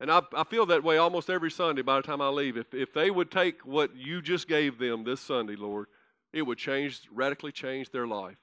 [0.01, 2.57] And I, I feel that way almost every Sunday by the time I leave.
[2.57, 5.87] If, if they would take what you just gave them this Sunday, Lord,
[6.33, 8.35] it would change, radically change their life.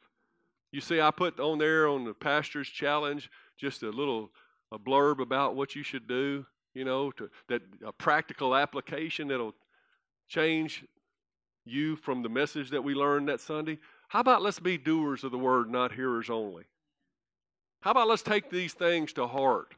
[0.72, 4.30] You see, I put on there on the pastor's challenge just a little
[4.72, 6.44] a blurb about what you should do,
[6.74, 9.54] you know, to, that a practical application that'll
[10.28, 10.84] change
[11.64, 13.78] you from the message that we learned that Sunday.
[14.08, 16.64] How about let's be doers of the word, not hearers only?
[17.80, 19.74] How about let's take these things to heart?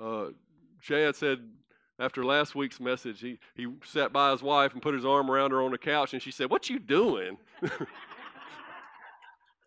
[0.00, 0.26] Uh,
[0.80, 1.40] Chad said
[1.98, 5.52] after last week's message, he, he sat by his wife and put his arm around
[5.52, 7.38] her on the couch, and she said, What you doing?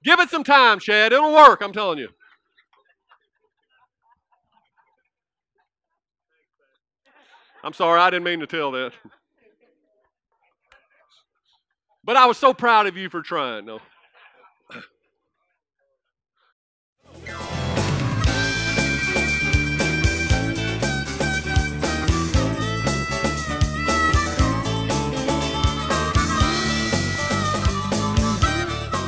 [0.03, 1.13] Give it some time, Chad.
[1.13, 2.09] It'll work, I'm telling you.
[7.63, 8.93] I'm sorry, I didn't mean to tell that.
[12.03, 13.65] But I was so proud of you for trying.
[13.65, 13.79] No.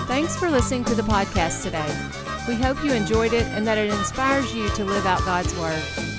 [0.08, 1.88] Thanks for listening to the podcast today.
[2.50, 6.18] We hope you enjoyed it and that it inspires you to live out God's Word.